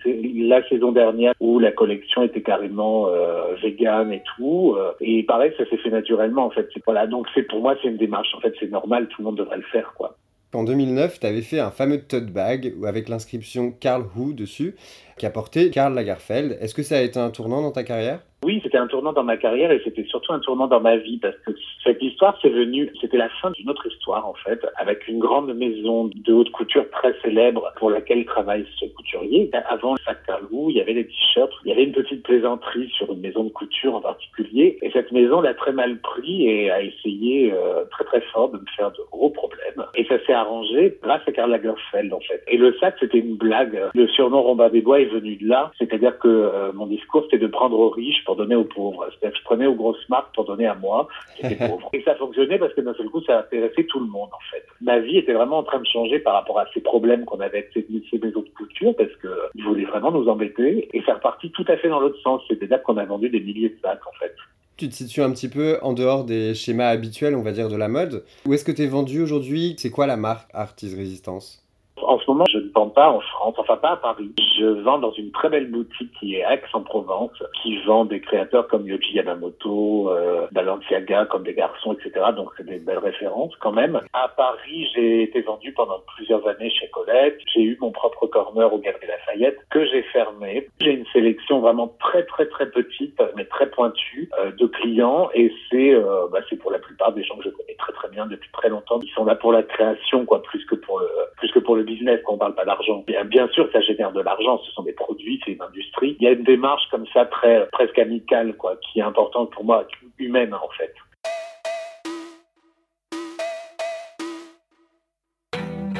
la 0.48 0.68
saison 0.68 0.92
dernière 0.92 1.34
où 1.40 1.60
la 1.60 1.72
collection 1.72 2.24
était 2.24 2.42
carrément 2.42 3.08
euh, 3.08 3.54
vegan 3.62 4.12
et 4.12 4.24
tout, 4.36 4.76
euh, 4.78 4.92
et 5.00 5.24
pareil, 5.24 5.52
ça 5.58 5.70
s'est 5.70 5.78
fait 5.78 5.92
naturellement 5.92 6.46
en 6.46 6.50
fait. 6.50 6.68
Voilà, 6.86 7.06
donc 7.06 7.28
pour 7.50 7.62
moi 7.62 7.76
c'est 7.82 7.88
une 7.90 7.98
démarche. 7.98 8.34
En 8.36 8.40
fait, 8.40 8.54
c'est 8.60 8.72
normal, 8.72 9.08
tout 9.08 9.22
le 9.22 9.26
monde 9.26 9.38
devrait 9.38 9.58
le 9.58 9.64
faire, 9.64 9.94
quoi. 9.96 10.18
En 10.54 10.64
2009, 10.64 11.20
tu 11.20 11.28
avais 11.28 11.42
fait 11.42 11.60
un 11.60 11.72
fameux 11.72 12.02
tote 12.02 12.32
bag 12.32 12.74
avec 12.86 13.10
l'inscription 13.10 13.72
Carl 13.72 14.06
Who 14.16 14.34
dessus, 14.34 14.76
qui 15.18 15.26
a 15.26 15.30
porté 15.30 15.70
Karl 15.70 15.94
Lagerfeld. 15.94 16.58
Est-ce 16.62 16.74
que 16.74 16.84
ça 16.84 16.98
a 16.98 17.02
été 17.02 17.20
un 17.20 17.30
tournant 17.30 17.62
dans 17.62 17.72
ta 17.72 17.84
carrière? 17.84 18.22
Oui, 18.44 18.60
c'était 18.64 18.78
un 18.78 18.86
tournant 18.86 19.14
dans 19.14 19.24
ma 19.24 19.36
carrière 19.36 19.72
et 19.72 19.82
c'était 19.84 20.04
surtout 20.06 20.32
un 20.32 20.40
tournant 20.40 20.68
dans 20.68 20.80
ma 20.80 20.96
vie 20.98 21.18
parce 21.18 21.36
que 21.40 21.52
cette 21.84 22.02
histoire, 22.04 22.38
c'est 22.40 22.50
venu, 22.50 22.92
c'était 23.02 23.18
la 23.18 23.30
fin 23.42 23.50
d'une 23.52 23.68
autre 23.68 23.88
histoire 23.88 24.28
en 24.28 24.36
fait, 24.36 24.64
avec 24.76 25.08
une 25.08 25.18
grande 25.18 25.52
maison 25.56 26.12
de 26.14 26.34
haute 26.34 26.52
couture 26.52 26.88
très 26.92 27.16
célèbre 27.24 27.74
pour 27.78 27.90
laquelle 27.90 28.26
travaille 28.26 28.66
ce 28.80 28.86
couturier. 28.86 29.50
Avant 29.68 29.96
sac 30.06 30.24
Carlou, 30.28 30.70
il 30.70 30.78
y 30.78 30.82
avait 30.82 30.94
des 30.94 31.08
t-shirts, 31.08 31.52
il 31.66 31.70
y 31.70 31.72
avait 31.72 31.86
une 31.86 31.94
petite 31.94 32.22
plaisanterie 32.22 32.90
sur 32.96 33.12
une 33.12 33.22
maison 33.22 33.44
de 33.44 33.50
couture 33.50 33.96
en 33.96 34.02
particulier 34.02 34.78
et 34.84 34.92
cette 34.92 35.12
maison 35.12 35.42
l'a 35.42 35.56
très 35.56 35.72
mal 35.72 35.98
pris 36.00 36.48
et 36.48 36.70
a 36.70 36.84
essayé 36.84 37.52
euh, 37.52 37.86
très 37.90 38.04
très 38.04 38.22
fort 38.34 38.52
de 38.52 38.60
me 38.60 38.66
faire 38.76 38.92
de 38.92 39.02
gros 39.12 39.32
problèmes. 39.32 39.84
Et 39.96 40.06
ça 40.06 40.24
s'est 40.28 40.34
arrangé 40.34 41.00
grâce 41.02 41.22
à 41.28 41.32
Karl 41.32 41.50
Lagerfeld 41.50 42.14
en 42.14 42.20
fait. 42.20 42.44
Et 42.48 42.58
le 42.58 42.76
sac, 42.80 42.98
c'était 43.00 43.18
une 43.18 43.36
blague. 43.36 43.82
Le 43.96 44.08
surnom 44.10 44.44
Robin 44.44 44.70
des 44.70 44.82
Bois 44.82 45.02
est 45.02 45.06
venu 45.06 45.38
de 45.38 45.48
là, 45.48 45.72
c'est-à-dire 45.80 46.20
que 46.20 46.28
euh, 46.28 46.72
mon 46.74 46.86
discours, 46.86 47.24
c'était 47.24 47.40
de 47.40 47.48
prendre 47.48 47.80
aux 47.80 47.90
riches 47.90 48.24
pour 48.28 48.36
donner 48.36 48.56
aux 48.56 48.66
pauvres. 48.66 49.08
C'est-à-dire 49.10 49.32
que 49.32 49.40
je 49.40 49.44
prenais 49.46 49.66
aux 49.68 49.74
grosses 49.74 50.10
marques 50.10 50.36
pour 50.36 50.44
donner 50.44 50.68
à 50.68 50.76
moi, 50.76 51.08
qui. 51.38 51.46
Et 51.94 52.04
ça 52.04 52.14
fonctionnait 52.16 52.60
parce 52.60 52.74
que 52.74 52.82
d'un 52.82 52.94
seul 52.94 53.08
coup, 53.10 53.22
ça 53.24 53.40
intéressait 53.40 53.86
tout 53.86 54.02
le 54.02 54.06
monde, 54.06 54.30
en 54.34 54.52
fait. 54.52 54.64
Ma 54.82 55.00
vie 55.00 55.18
était 55.18 55.32
vraiment 55.32 55.60
en 55.60 55.64
train 55.64 55.80
de 55.80 55.88
changer 55.88 56.20
par 56.20 56.34
rapport 56.34 56.60
à 56.60 56.66
ces 56.74 56.82
problèmes 56.82 57.24
qu'on 57.24 57.40
avait 57.40 57.60
avec 57.60 57.70
ces, 57.74 57.88
ces 58.12 58.20
maisons 58.20 58.42
de 58.42 58.50
couture, 58.50 58.94
parce 58.98 59.16
que 59.22 59.30
ils 59.56 59.64
voulaient 59.64 59.86
vraiment 59.86 60.12
nous 60.12 60.28
embêter. 60.28 60.90
Et 60.94 61.02
ça 61.04 61.14
repartit 61.14 61.52
tout 61.52 61.66
à 61.70 61.78
fait 61.78 61.88
dans 61.88 62.02
l'autre 62.02 62.20
sens. 62.22 62.42
C'est-à-dire 62.50 62.84
qu'on 62.84 62.98
a 62.98 63.06
vendu 63.06 63.30
des 63.30 63.40
milliers 63.40 63.70
de 63.70 63.78
sacs, 63.82 64.06
en 64.06 64.20
fait. 64.20 64.36
Tu 64.76 64.90
te 64.90 64.94
situes 64.94 65.22
un 65.22 65.32
petit 65.32 65.50
peu 65.50 65.78
en 65.82 65.94
dehors 65.94 66.26
des 66.26 66.54
schémas 66.54 66.90
habituels, 66.90 67.34
on 67.36 67.44
va 67.44 67.54
dire, 67.54 67.70
de 67.70 67.78
la 67.78 67.88
mode. 67.88 68.26
Où 68.46 68.54
est-ce 68.54 68.66
que 68.66 68.74
tu 68.74 68.84
es 68.84 68.88
vendu 68.88 69.22
aujourd'hui? 69.22 69.76
C'est 69.78 69.90
quoi 69.90 70.06
la 70.06 70.18
marque 70.18 70.50
Artist 70.54 70.98
Resistance? 70.98 71.64
En 72.04 72.20
ce 72.20 72.30
moment, 72.30 72.46
je 72.52 72.57
pas 72.86 73.10
en 73.10 73.20
France, 73.20 73.56
enfin 73.58 73.78
pas 73.78 73.92
à 73.92 73.98
Paris. 73.98 74.32
Je 74.60 74.66
vends 74.66 75.00
dans 75.00 75.12
une 75.12 75.32
très 75.32 75.50
belle 75.50 75.70
boutique 75.70 76.12
qui 76.20 76.36
est 76.36 76.42
Aix-en-Provence, 76.42 77.32
qui 77.62 77.78
vend 77.84 78.06
des 78.06 78.22
créateurs 78.22 78.68
comme 78.68 78.88
Yoji 78.88 79.14
Yamamoto, 79.14 80.10
euh, 80.12 80.48
Balenciaga, 80.52 81.26
comme 81.26 81.44
des 81.44 81.54
garçons, 81.54 81.94
etc. 81.94 82.26
Donc 82.36 82.50
c'est 82.56 82.66
des 82.66 82.80
belles 82.80 83.00
références 83.00 83.54
quand 83.60 83.72
même. 83.72 84.00
À 84.14 84.28
Paris, 84.30 84.88
j'ai 84.94 85.24
été 85.24 85.42
vendu 85.42 85.74
pendant 85.74 86.00
plusieurs 86.16 86.48
années 86.48 86.70
chez 86.70 86.88
Colette. 86.90 87.40
J'ai 87.54 87.64
eu 87.64 87.78
mon 87.82 87.92
propre 87.92 88.28
corner 88.28 88.72
au 88.72 88.78
Galeries 88.78 89.08
Lafayette 89.08 89.58
que 89.72 89.86
j'ai 89.86 90.04
fermé. 90.04 90.68
J'ai 90.80 90.92
une 90.92 91.06
sélection 91.14 91.60
vraiment 91.60 91.96
très 92.00 92.24
très 92.26 92.46
très 92.48 92.70
petite, 92.70 93.20
mais 93.36 93.46
très 93.46 93.70
pointue 93.70 94.30
euh, 94.40 94.52
de 94.52 94.68
clients 94.68 95.30
et 95.34 95.52
c'est 95.70 95.94
euh, 95.94 96.28
bah, 96.32 96.40
c'est 96.50 96.58
pour 96.58 96.72
la 96.72 96.80
plupart 96.80 97.14
des 97.14 97.24
gens 97.24 97.38
que 97.38 97.46
je 97.46 97.50
connais 97.50 97.76
très 97.78 97.94
très 97.94 98.10
bien 98.10 98.28
depuis 98.28 98.50
très 98.52 98.70
longtemps. 98.70 99.00
Ils 99.02 99.10
sont 99.12 99.26
là 99.26 99.36
pour 99.36 99.52
la 99.52 99.64
création, 99.64 100.26
quoi, 100.26 100.42
plus 100.44 100.64
que 100.66 100.76
pour 100.76 101.00
le 101.00 101.08
plus 101.38 101.52
que 101.52 101.60
pour 101.60 101.76
le 101.76 101.84
business. 101.84 102.22
Qu'on 102.24 102.38
parle 102.38 102.56
pas 102.56 102.66
Bien, 103.06 103.48
sûr, 103.50 103.70
ça 103.72 103.82
génère 103.82 104.12
de 104.12 104.22
l'argent. 104.22 104.60
Ce 104.66 104.72
sont 104.72 104.84
des 104.84 104.94
produits, 104.94 105.40
c'est 105.46 105.52
une 105.52 105.62
industrie. 105.62 106.18
Il 106.20 106.26
y 106.26 106.28
a 106.28 106.32
une 106.32 106.44
démarche 106.44 106.84
comme 106.92 107.06
ça 107.14 107.26
très 107.26 107.68
presque 107.72 107.98
amicale, 107.98 108.56
quoi, 108.58 108.78
qui 108.78 109.00
est 109.00 109.04
importante 109.04 109.52
pour 109.52 109.64
moi, 109.64 109.88
humaine 110.20 110.54
en 110.54 110.70
fait. 110.78 110.94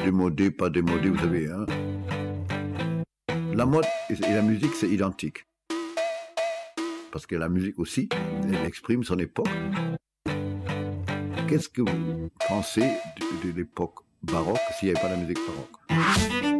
Démodé, 0.04 0.52
pas 0.52 0.70
démodé, 0.70 1.10
vous 1.10 1.18
savez. 1.18 1.48
Hein 1.48 1.66
la 3.58 3.66
mode 3.66 3.86
et 4.12 4.14
et 4.14 4.34
la 4.34 4.44
musique, 4.44 4.74
c'est 4.74 4.88
identique. 4.88 5.44
Parce 7.12 7.26
que 7.26 7.36
la 7.36 7.50
musique 7.50 7.80
aussi, 7.80 8.08
elle 8.44 8.68
exprime 8.68 9.04
son 9.04 9.18
époque. 9.18 9.50
Qu'est-ce 11.50 11.68
que 11.68 11.82
vous 11.82 12.30
pensez 12.48 12.82
de, 12.82 13.48
de 13.48 13.58
l'époque 13.58 13.96
baroque 14.22 14.60
s'il 14.78 14.90
n'y 14.90 14.96
avait 14.96 15.02
pas 15.02 15.10
la 15.10 15.18
musique 15.18 15.40
baroque? 15.48 16.57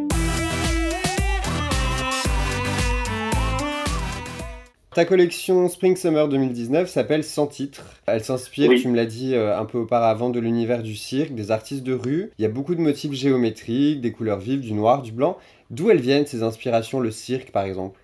Ta 4.98 5.04
collection 5.04 5.68
Spring 5.68 5.94
Summer 5.94 6.28
2019 6.28 6.90
s'appelle 6.90 7.22
Sans 7.22 7.46
titre. 7.46 7.84
Elle 8.06 8.24
s'inspire, 8.24 8.70
Oui. 8.70 8.82
tu 8.82 8.88
me 8.88 8.96
l'as 8.96 9.06
dit 9.06 9.36
euh, 9.36 9.56
un 9.56 9.64
peu 9.64 9.78
auparavant, 9.78 10.28
de 10.28 10.40
l'univers 10.40 10.82
du 10.82 10.96
cirque, 10.96 11.36
des 11.36 11.52
artistes 11.52 11.84
de 11.84 11.94
rue. 11.94 12.32
Il 12.36 12.42
y 12.42 12.44
a 12.44 12.48
beaucoup 12.48 12.74
de 12.74 12.80
motifs 12.80 13.12
géométriques, 13.12 14.00
des 14.00 14.10
couleurs 14.10 14.40
vives, 14.40 14.58
du 14.60 14.72
noir, 14.72 15.02
du 15.02 15.12
blanc. 15.12 15.38
D'où 15.70 15.88
elles 15.90 16.00
viennent 16.00 16.26
ces 16.26 16.42
inspirations, 16.42 16.98
le 16.98 17.12
cirque 17.12 17.52
par 17.52 17.62
exemple? 17.62 18.00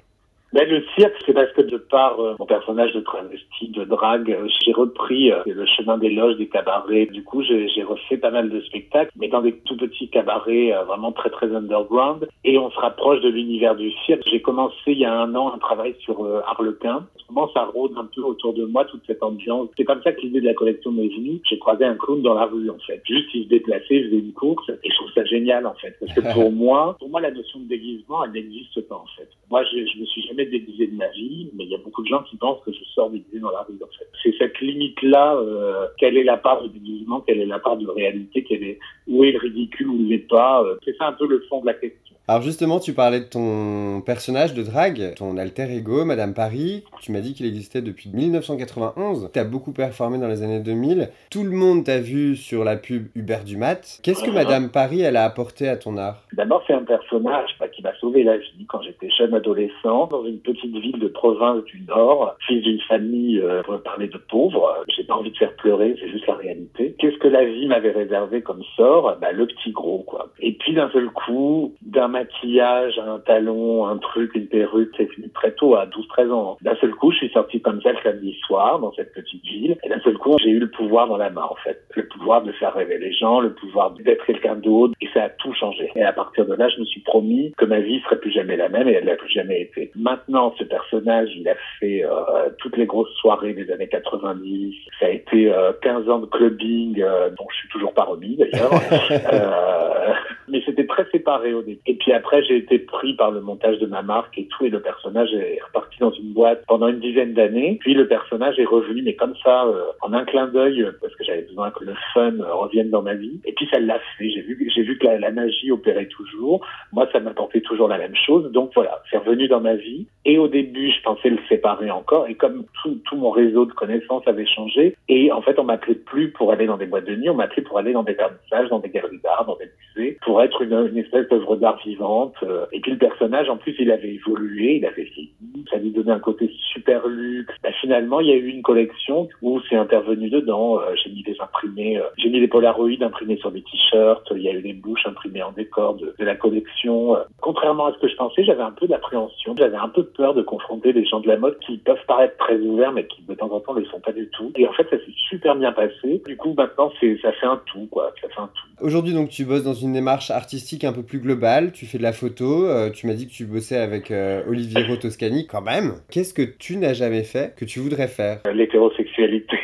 Ben, 0.54 0.68
le 0.68 0.84
cirque, 0.96 1.16
c'est 1.26 1.32
parce 1.32 1.50
que 1.50 1.62
de 1.62 1.78
par 1.78 2.20
euh, 2.20 2.36
mon 2.38 2.46
personnage 2.46 2.92
de 2.92 3.00
travesti, 3.00 3.70
de 3.70 3.82
drague, 3.82 4.30
euh, 4.30 4.46
j'ai 4.64 4.70
repris 4.70 5.32
euh, 5.32 5.42
le 5.46 5.66
chemin 5.66 5.98
des 5.98 6.10
loges, 6.10 6.36
des 6.36 6.46
cabarets. 6.46 7.06
Du 7.06 7.24
coup, 7.24 7.42
j'ai 7.42 7.82
refait 7.82 8.18
pas 8.18 8.30
mal 8.30 8.48
de 8.48 8.60
spectacles, 8.60 9.10
mais 9.18 9.26
dans 9.26 9.42
des 9.42 9.58
tout 9.64 9.76
petits 9.76 10.08
cabarets 10.10 10.72
euh, 10.72 10.84
vraiment 10.84 11.10
très 11.10 11.30
très 11.30 11.52
underground. 11.52 12.28
Et 12.44 12.56
on 12.56 12.70
se 12.70 12.78
rapproche 12.78 13.20
de 13.22 13.30
l'univers 13.30 13.74
du 13.74 13.90
cirque. 14.06 14.22
J'ai 14.30 14.40
commencé 14.40 14.76
il 14.86 15.00
y 15.00 15.04
a 15.04 15.12
un 15.12 15.34
an 15.34 15.52
un 15.52 15.58
travail 15.58 15.96
sur 15.98 16.24
Harlequin. 16.46 17.04
Moment, 17.30 17.50
ça 17.54 17.64
rôde 17.64 17.92
un 17.96 18.08
peu 18.14 18.20
autour 18.20 18.52
de 18.52 18.64
moi, 18.64 18.84
toute 18.84 19.02
cette 19.06 19.22
ambiance. 19.22 19.68
C'est 19.76 19.84
comme 19.84 20.02
ça 20.02 20.12
que 20.12 20.20
l'idée 20.20 20.40
de 20.40 20.46
la 20.46 20.54
collection 20.54 20.92
m'est 20.92 21.08
venue. 21.08 21.40
J'ai 21.48 21.58
croisé 21.58 21.84
un 21.84 21.94
clown 21.94 22.22
dans 22.22 22.34
la 22.34 22.44
rue, 22.44 22.68
en 22.68 22.78
fait. 22.86 23.00
Juste, 23.06 23.28
il 23.34 23.44
se 23.44 23.48
déplaçait, 23.48 23.96
il 23.96 24.04
faisait 24.04 24.18
une 24.18 24.32
course. 24.32 24.68
Et 24.68 24.90
je 24.90 24.94
trouve 24.94 25.10
ça 25.14 25.24
génial, 25.24 25.66
en 25.66 25.74
fait. 25.74 25.96
Parce 25.98 26.12
que 26.12 26.32
pour 26.32 26.52
moi, 26.52 26.96
pour 26.98 27.08
moi, 27.08 27.20
la 27.20 27.30
notion 27.30 27.60
de 27.60 27.64
déguisement, 27.64 28.24
elle 28.24 28.32
n'existe 28.32 28.80
pas, 28.82 28.96
en 28.96 29.06
fait. 29.16 29.28
Moi, 29.50 29.64
je, 29.64 29.78
je 29.86 30.00
me 30.00 30.04
suis 30.04 30.22
jamais 30.22 30.43
déguisé 30.46 30.86
de 30.86 30.96
ma 30.96 31.08
vie, 31.08 31.50
mais 31.54 31.64
il 31.64 31.70
y 31.70 31.74
a 31.74 31.78
beaucoup 31.78 32.02
de 32.02 32.08
gens 32.08 32.22
qui 32.22 32.36
pensent 32.36 32.62
que 32.64 32.72
je 32.72 32.84
sors 32.94 33.10
déguisé 33.10 33.38
dans 33.40 33.50
la 33.50 33.62
rue, 33.62 33.74
en 33.82 33.98
fait. 33.98 34.08
C'est 34.22 34.34
cette 34.38 34.60
limite-là, 34.60 35.36
euh, 35.36 35.86
quelle 35.98 36.16
est 36.16 36.24
la 36.24 36.36
part 36.36 36.62
de 36.62 36.68
déguisement, 36.68 37.20
quelle 37.20 37.40
est 37.40 37.46
la 37.46 37.58
part 37.58 37.76
de 37.76 37.86
réalité, 37.88 38.44
quelle 38.44 38.62
est, 38.62 38.78
où 39.06 39.24
est 39.24 39.32
le 39.32 39.38
ridicule, 39.38 39.88
où 39.88 39.96
il 39.96 40.08
n'est 40.08 40.18
pas. 40.18 40.62
euh, 40.62 40.76
C'est 40.84 40.96
ça 40.96 41.08
un 41.08 41.12
peu 41.12 41.26
le 41.26 41.40
fond 41.48 41.60
de 41.60 41.66
la 41.66 41.74
question. 41.74 42.16
Alors 42.26 42.40
justement, 42.40 42.80
tu 42.80 42.94
parlais 42.94 43.20
de 43.20 43.26
ton 43.26 44.00
personnage 44.00 44.54
de 44.54 44.62
drague, 44.62 45.14
ton 45.14 45.36
alter 45.36 45.70
ego, 45.70 46.06
Madame 46.06 46.32
Paris. 46.32 46.82
Tu 47.02 47.12
m'as 47.12 47.20
dit 47.20 47.34
qu'il 47.34 47.44
existait 47.44 47.82
depuis 47.82 48.08
1991. 48.14 49.28
Tu 49.30 49.38
as 49.38 49.44
beaucoup 49.44 49.72
performé 49.72 50.16
dans 50.16 50.28
les 50.28 50.42
années 50.42 50.60
2000. 50.60 51.10
Tout 51.30 51.44
le 51.44 51.50
monde 51.50 51.84
t'a 51.84 52.00
vu 52.00 52.34
sur 52.34 52.64
la 52.64 52.76
pub 52.76 53.08
Hubert 53.14 53.44
Dumat. 53.44 54.00
Qu'est-ce 54.02 54.24
que 54.24 54.30
Madame 54.30 54.70
Paris, 54.70 55.02
elle 55.02 55.16
a 55.16 55.24
apporté 55.24 55.68
à 55.68 55.76
ton 55.76 55.98
art? 55.98 56.22
D'abord, 56.32 56.64
c'est 56.66 56.72
un 56.72 56.84
personnage 56.84 57.56
bah, 57.60 57.68
qui 57.68 57.82
m'a 57.82 57.92
sauvé 57.96 58.22
la 58.22 58.38
vie 58.38 58.64
quand 58.68 58.80
j'étais 58.80 59.10
jeune 59.10 59.34
adolescent 59.34 60.06
dans 60.06 60.24
une 60.24 60.38
petite 60.38 60.74
ville 60.74 60.98
de 60.98 61.08
province 61.08 61.62
du 61.64 61.82
Nord, 61.86 62.36
fils 62.46 62.62
d'une 62.62 62.80
famille, 62.88 63.38
euh, 63.38 63.60
on 63.68 63.72
va 63.72 63.78
parler 63.80 64.08
de 64.08 64.16
pauvres. 64.16 64.82
J'ai 64.96 65.04
pas 65.04 65.14
envie 65.14 65.30
de 65.30 65.36
faire 65.36 65.54
pleurer, 65.56 65.94
c'est 66.00 66.08
juste 66.08 66.26
la 66.26 66.36
réalité. 66.36 66.96
Qu'est-ce 66.98 67.18
que 67.18 67.28
la 67.28 67.44
vie 67.44 67.66
m'avait 67.66 67.92
réservé 67.92 68.40
comme 68.40 68.62
sort? 68.76 69.14
Bah, 69.20 69.32
Le 69.32 69.46
petit 69.46 69.72
gros, 69.72 70.04
quoi. 70.06 70.30
Et 70.40 70.54
puis 70.54 70.72
d'un 70.72 70.88
seul 70.90 71.10
coup, 71.10 71.74
d'un 71.82 72.13
maquillage, 72.14 72.98
un 72.98 73.18
talon, 73.18 73.86
un 73.86 73.98
truc, 73.98 74.34
une 74.34 74.46
perruque, 74.46 74.92
c'est 74.96 75.06
fini 75.12 75.28
très 75.30 75.52
tôt, 75.52 75.74
à 75.74 75.86
12-13 75.86 76.30
ans. 76.30 76.56
D'un 76.62 76.76
seul 76.76 76.94
coup, 76.94 77.10
je 77.10 77.18
suis 77.18 77.30
sorti 77.30 77.60
comme 77.60 77.80
ça 77.82 77.92
le 77.92 77.98
samedi 78.02 78.34
soir 78.46 78.78
dans 78.78 78.92
cette 78.92 79.12
petite 79.12 79.44
ville. 79.44 79.76
Et 79.82 79.88
d'un 79.88 80.00
seul 80.00 80.16
coup, 80.16 80.36
j'ai 80.42 80.50
eu 80.50 80.58
le 80.58 80.70
pouvoir 80.70 81.08
dans 81.08 81.16
la 81.16 81.30
main, 81.30 81.46
en 81.50 81.56
fait. 81.56 81.82
Le 81.94 82.06
pouvoir 82.06 82.42
de 82.42 82.52
faire 82.52 82.74
rêver 82.74 82.98
les 82.98 83.12
gens, 83.12 83.40
le 83.40 83.52
pouvoir 83.52 83.90
d'être 83.90 84.24
quelqu'un 84.24 84.56
d'autre. 84.56 84.94
Et 85.00 85.08
ça 85.12 85.24
a 85.24 85.28
tout 85.28 85.52
changé. 85.54 85.90
Et 85.96 86.02
à 86.02 86.12
partir 86.12 86.46
de 86.46 86.54
là, 86.54 86.68
je 86.68 86.80
me 86.80 86.84
suis 86.84 87.00
promis 87.00 87.52
que 87.58 87.64
ma 87.64 87.80
vie 87.80 88.00
serait 88.02 88.18
plus 88.18 88.32
jamais 88.32 88.56
la 88.56 88.68
même 88.68 88.88
et 88.88 88.92
elle 88.92 89.06
n'a 89.06 89.16
plus 89.16 89.32
jamais 89.32 89.60
été. 89.60 89.90
Maintenant, 89.96 90.54
ce 90.58 90.64
personnage, 90.64 91.30
il 91.36 91.48
a 91.48 91.56
fait 91.80 92.04
euh, 92.04 92.50
toutes 92.58 92.76
les 92.76 92.86
grosses 92.86 93.12
soirées 93.20 93.54
des 93.54 93.70
années 93.70 93.88
90. 93.88 94.74
Ça 95.00 95.06
a 95.06 95.10
été 95.10 95.52
euh, 95.52 95.72
15 95.82 96.08
ans 96.08 96.18
de 96.20 96.26
clubbing, 96.26 97.00
euh, 97.00 97.30
dont 97.30 97.46
je 97.50 97.56
suis 97.56 97.68
toujours 97.68 97.92
pas 97.92 98.04
remis 98.04 98.36
d'ailleurs. 98.36 98.70
Mais 100.48 100.62
c'était 100.64 100.86
très 100.86 101.06
séparé 101.10 101.54
au 101.54 101.62
début. 101.62 101.80
Et 101.86 101.94
puis 101.94 102.12
après, 102.12 102.42
j'ai 102.44 102.56
été 102.56 102.78
pris 102.78 103.14
par 103.14 103.30
le 103.30 103.40
montage 103.40 103.78
de 103.78 103.86
ma 103.86 104.02
marque 104.02 104.36
et 104.38 104.46
tout, 104.46 104.64
et 104.64 104.70
le 104.70 104.80
personnage 104.80 105.32
est 105.34 105.60
reparti 105.66 105.98
dans 106.00 106.12
une 106.12 106.32
boîte 106.32 106.64
pendant 106.66 106.88
une 106.88 107.00
dizaine 107.00 107.34
d'années. 107.34 107.78
Puis 107.80 107.94
le 107.94 108.06
personnage 108.06 108.58
est 108.58 108.64
revenu, 108.64 109.02
mais 109.02 109.14
comme 109.14 109.34
ça, 109.42 109.66
euh, 109.66 109.84
en 110.00 110.12
un 110.12 110.24
clin 110.24 110.48
d'œil, 110.48 110.82
euh, 110.82 110.92
parce 111.00 111.14
que 111.14 111.24
j'avais 111.24 111.42
besoin 111.42 111.70
que 111.70 111.84
le 111.84 111.94
fun 112.12 112.38
euh, 112.40 112.54
revienne 112.54 112.90
dans 112.90 113.02
ma 113.02 113.14
vie. 113.14 113.40
Et 113.44 113.52
puis 113.52 113.66
ça 113.70 113.78
l'a 113.78 113.98
fait. 114.18 114.30
J'ai 114.30 114.42
vu, 114.42 114.70
j'ai 114.74 114.82
vu 114.82 114.98
que 114.98 115.06
la, 115.06 115.18
la 115.18 115.30
magie 115.30 115.70
opérait 115.70 116.06
toujours. 116.06 116.64
Moi, 116.92 117.08
ça 117.12 117.20
m'apportait 117.20 117.60
toujours 117.60 117.88
la 117.88 117.98
même 117.98 118.16
chose. 118.16 118.50
Donc 118.52 118.72
voilà, 118.74 119.02
c'est 119.10 119.18
revenu 119.18 119.48
dans 119.48 119.60
ma 119.60 119.74
vie. 119.74 120.06
Et 120.24 120.38
au 120.38 120.48
début, 120.48 120.90
je 120.90 121.02
pensais 121.02 121.30
le 121.30 121.38
séparer 121.48 121.90
encore. 121.90 122.28
Et 122.28 122.34
comme 122.34 122.64
tout, 122.82 123.00
tout 123.04 123.16
mon 123.16 123.30
réseau 123.30 123.66
de 123.66 123.72
connaissances 123.72 124.26
avait 124.26 124.46
changé, 124.46 124.96
et 125.08 125.32
en 125.32 125.42
fait, 125.42 125.58
on 125.58 125.64
m'appelait 125.64 125.94
plus 125.94 126.30
pour 126.30 126.52
aller 126.52 126.66
dans 126.66 126.76
des 126.76 126.86
boîtes 126.86 127.06
de 127.06 127.14
nuit, 127.14 127.28
on 127.28 127.34
m'appelait 127.34 127.62
pour 127.62 127.78
aller 127.78 127.92
dans 127.92 128.02
des 128.02 128.14
vernissages, 128.14 128.68
dans 128.68 128.78
des 128.78 128.88
galeries 128.88 129.20
d'art, 129.22 129.44
dans 129.46 129.56
des 129.56 129.68
musées, 129.96 130.18
pour 130.24 130.33
être 130.42 130.62
une, 130.62 130.96
espèce 130.98 131.28
d'œuvre 131.28 131.56
d'art 131.56 131.78
vivante. 131.84 132.34
Euh, 132.42 132.66
Et 132.72 132.80
puis 132.80 132.92
le 132.92 132.98
personnage, 132.98 133.48
en 133.48 133.56
plus, 133.56 133.74
il 133.78 133.90
avait 133.90 134.14
évolué, 134.14 134.76
il 134.76 134.86
avait 134.86 135.04
vieilli, 135.04 135.32
ça 135.70 135.76
lui 135.76 135.90
donnait 135.90 136.12
un 136.12 136.20
côté 136.20 136.50
super 136.72 137.06
luxe. 137.06 137.54
Bah, 137.62 137.70
finalement, 137.80 138.20
il 138.20 138.28
y 138.28 138.32
a 138.32 138.36
eu 138.36 138.48
une 138.48 138.62
collection 138.62 139.28
où 139.42 139.60
c'est 139.68 139.76
intervenu 139.76 140.30
dedans. 140.30 140.80
Euh, 140.80 140.94
j'ai 141.02 141.10
mis 141.10 141.22
des 141.22 141.36
imprimés, 141.40 141.98
euh, 141.98 142.04
j'ai 142.18 142.30
mis 142.30 142.40
des 142.40 142.48
polaroïdes 142.48 143.02
imprimés 143.02 143.36
sur 143.36 143.50
des 143.50 143.62
t-shirts, 143.62 144.26
il 144.34 144.42
y 144.42 144.48
a 144.48 144.52
eu 144.52 144.62
des 144.62 144.72
bouches 144.72 145.06
imprimées 145.06 145.42
en 145.42 145.52
décor 145.52 145.94
de, 145.94 146.14
la 146.18 146.34
collection. 146.34 147.16
Contrairement 147.40 147.86
à 147.86 147.92
ce 147.92 147.98
que 147.98 148.08
je 148.08 148.16
pensais, 148.16 148.44
j'avais 148.44 148.62
un 148.62 148.70
peu 148.70 148.86
d'appréhension, 148.86 149.54
j'avais 149.58 149.76
un 149.76 149.88
peu 149.88 150.04
peur 150.04 150.34
de 150.34 150.42
confronter 150.42 150.92
des 150.92 151.04
gens 151.04 151.20
de 151.20 151.28
la 151.28 151.36
mode 151.36 151.58
qui 151.58 151.76
peuvent 151.78 152.04
paraître 152.06 152.36
très 152.38 152.58
ouverts, 152.58 152.92
mais 152.92 153.06
qui 153.06 153.22
de 153.22 153.34
temps 153.34 153.50
en 153.50 153.60
temps 153.60 153.74
ne 153.74 153.80
le 153.80 153.86
sont 153.86 154.00
pas 154.00 154.12
du 154.12 154.28
tout. 154.30 154.52
Et 154.56 154.66
en 154.66 154.72
fait, 154.72 154.84
ça 154.90 154.96
s'est 154.96 155.14
super 155.28 155.56
bien 155.56 155.72
passé. 155.72 156.22
Du 156.26 156.36
coup, 156.36 156.54
maintenant, 156.56 156.90
c'est, 157.00 157.18
ça 157.22 157.32
fait 157.32 157.46
un 157.46 157.60
tout, 157.66 157.86
quoi. 157.90 158.12
Ça 158.20 158.28
fait 158.28 158.40
un 158.40 158.48
tout. 158.48 158.84
Aujourd'hui, 158.84 159.14
donc, 159.14 159.28
tu 159.28 159.44
bosses 159.44 159.64
dans 159.64 159.74
une 159.74 159.92
démarche 159.92 160.23
artistique 160.30 160.84
un 160.84 160.92
peu 160.92 161.02
plus 161.02 161.18
globale. 161.18 161.72
Tu 161.72 161.86
fais 161.86 161.98
de 161.98 162.02
la 162.02 162.12
photo. 162.12 162.66
euh, 162.66 162.90
tu 162.90 163.06
m'as 163.06 163.14
dit 163.14 163.26
que 163.26 163.32
tu 163.32 163.44
bossais 163.44 163.76
avec 163.78 164.10
euh, 164.10 164.42
Oliviero 164.48 164.96
Toscani, 164.96 165.46
quand 165.46 165.62
même. 165.62 165.94
Qu'est-ce 166.10 166.34
que 166.34 166.42
tu 166.42 166.76
n'as 166.76 166.92
jamais 166.94 167.22
fait 167.22 167.54
que 167.56 167.64
tu 167.64 167.80
voudrais 167.80 168.08
faire? 168.08 168.40
Euh, 168.46 168.52
L'hétérosexualité. 168.52 169.56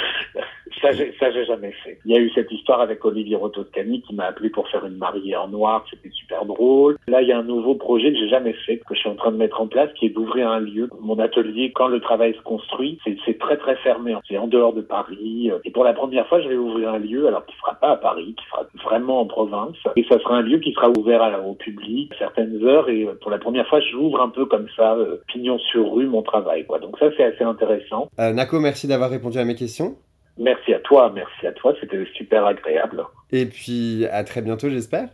Ça, 0.83 0.89
ça, 1.21 1.31
j'ai 1.31 1.45
jamais 1.45 1.73
fait. 1.85 1.99
Il 2.05 2.11
y 2.13 2.17
a 2.17 2.21
eu 2.21 2.29
cette 2.35 2.51
histoire 2.51 2.81
avec 2.81 3.05
Olivier 3.05 3.37
Rotoscani 3.37 4.03
qui 4.03 4.15
m'a 4.15 4.25
appelé 4.25 4.51
pour 4.51 4.69
faire 4.69 4.85
une 4.85 4.97
mariée 4.97 5.37
en 5.37 5.49
noir. 5.49 5.85
C'était 5.89 6.11
super 6.11 6.45
drôle. 6.45 6.97
Là, 7.07 7.23
il 7.23 7.29
y 7.29 7.33
a 7.33 7.39
un 7.39 7.45
nouveau 7.45 7.77
projet 7.77 8.13
que 8.13 8.19
j'ai 8.19 8.29
jamais 8.29 8.53
fait, 8.67 8.79
que 8.79 8.95
je 8.95 8.99
suis 9.01 9.09
en 9.09 9.15
train 9.15 9.31
de 9.33 9.37
mettre 9.37 9.61
en 9.61 9.69
place, 9.69 9.91
qui 9.99 10.07
est 10.07 10.11
d'ouvrir 10.11 10.49
un 10.51 10.61
lieu. 10.61 10.89
Mon 11.01 11.19
atelier, 11.21 11.71
quand 11.73 11.87
le 11.87 12.01
travail 12.01 12.35
se 12.35 12.43
construit, 12.43 12.99
c'est, 13.05 13.39
très, 13.39 13.57
très 13.57 13.77
fermé. 13.77 14.15
C'est 14.29 14.37
en 14.39 14.49
dehors 14.49 14.73
de 14.73 14.81
Paris. 14.83 15.51
Et 15.65 15.71
pour 15.71 15.85
la 15.85 15.93
première 15.93 16.27
fois, 16.27 16.41
je 16.41 16.49
vais 16.49 16.57
ouvrir 16.57 16.91
un 16.95 16.99
lieu, 16.99 17.27
alors 17.29 17.47
qui 17.47 17.57
sera 17.59 17.75
pas 17.75 17.91
à 17.93 17.97
Paris, 17.97 18.35
qui 18.37 18.45
sera 18.51 18.67
vraiment 18.85 19.21
en 19.21 19.27
province. 19.27 19.77
Et 19.97 20.05
ça 20.09 20.19
sera 20.19 20.37
un 20.37 20.43
lieu 20.43 20.59
qui 20.59 20.73
sera 20.73 20.91
ouvert 20.91 21.23
à- 21.23 21.41
au 21.41 21.55
public 21.55 22.13
à 22.15 22.19
certaines 22.19 22.65
heures. 22.67 22.89
Et 22.89 23.05
euh, 23.05 23.15
pour 23.21 23.31
la 23.31 23.39
première 23.39 23.67
fois, 23.69 23.81
j'ouvre 23.81 24.21
un 24.21 24.29
peu 24.31 24.47
comme 24.47 24.67
ça, 24.77 24.95
euh, 24.97 25.19
pignon 25.29 25.59
sur 25.59 25.93
rue, 25.93 26.07
mon 26.07 26.23
travail, 26.23 26.67
quoi. 26.67 26.79
Donc 26.81 26.99
ça, 26.99 27.07
c'est 27.17 27.25
assez 27.25 27.45
intéressant. 27.45 28.09
Euh, 28.19 28.33
Nako, 28.33 28.59
merci 28.61 28.87
d'avoir 28.89 29.11
répondu 29.11 29.39
à 29.39 29.45
mes 29.45 29.55
questions. 29.55 29.97
Merci 30.39 30.73
à 30.75 30.79
toi, 30.81 31.13
merci 31.15 31.47
à 31.47 31.53
toi, 31.53 31.75
c'était 31.81 32.05
super 32.17 32.47
agréable. 32.47 33.05
Et 33.31 33.47
puis, 33.47 34.07
à 34.11 34.25
très 34.25 34.41
bientôt, 34.43 34.71
j'espère. 34.71 35.09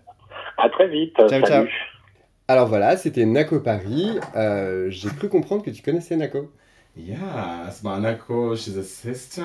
À 0.57 0.69
très 0.69 0.89
vite. 0.89 1.15
Ciao, 1.17 1.29
Salut. 1.29 1.45
ciao. 1.47 1.67
Alors 2.47 2.67
voilà, 2.69 2.97
c'était 2.97 3.27
Nako 3.27 3.61
Paris. 3.61 4.19
Euh, 4.37 4.87
J'ai 4.91 5.09
cru 5.11 5.29
comprendre 5.29 5.63
que 5.65 5.71
tu 5.71 5.83
connaissais 5.83 6.17
Nako. 6.17 6.51
Yes, 6.97 7.83
bah 7.85 8.01
Nako, 8.01 8.57
she's 8.57 8.77
a 8.77 8.83
sister. 8.83 9.43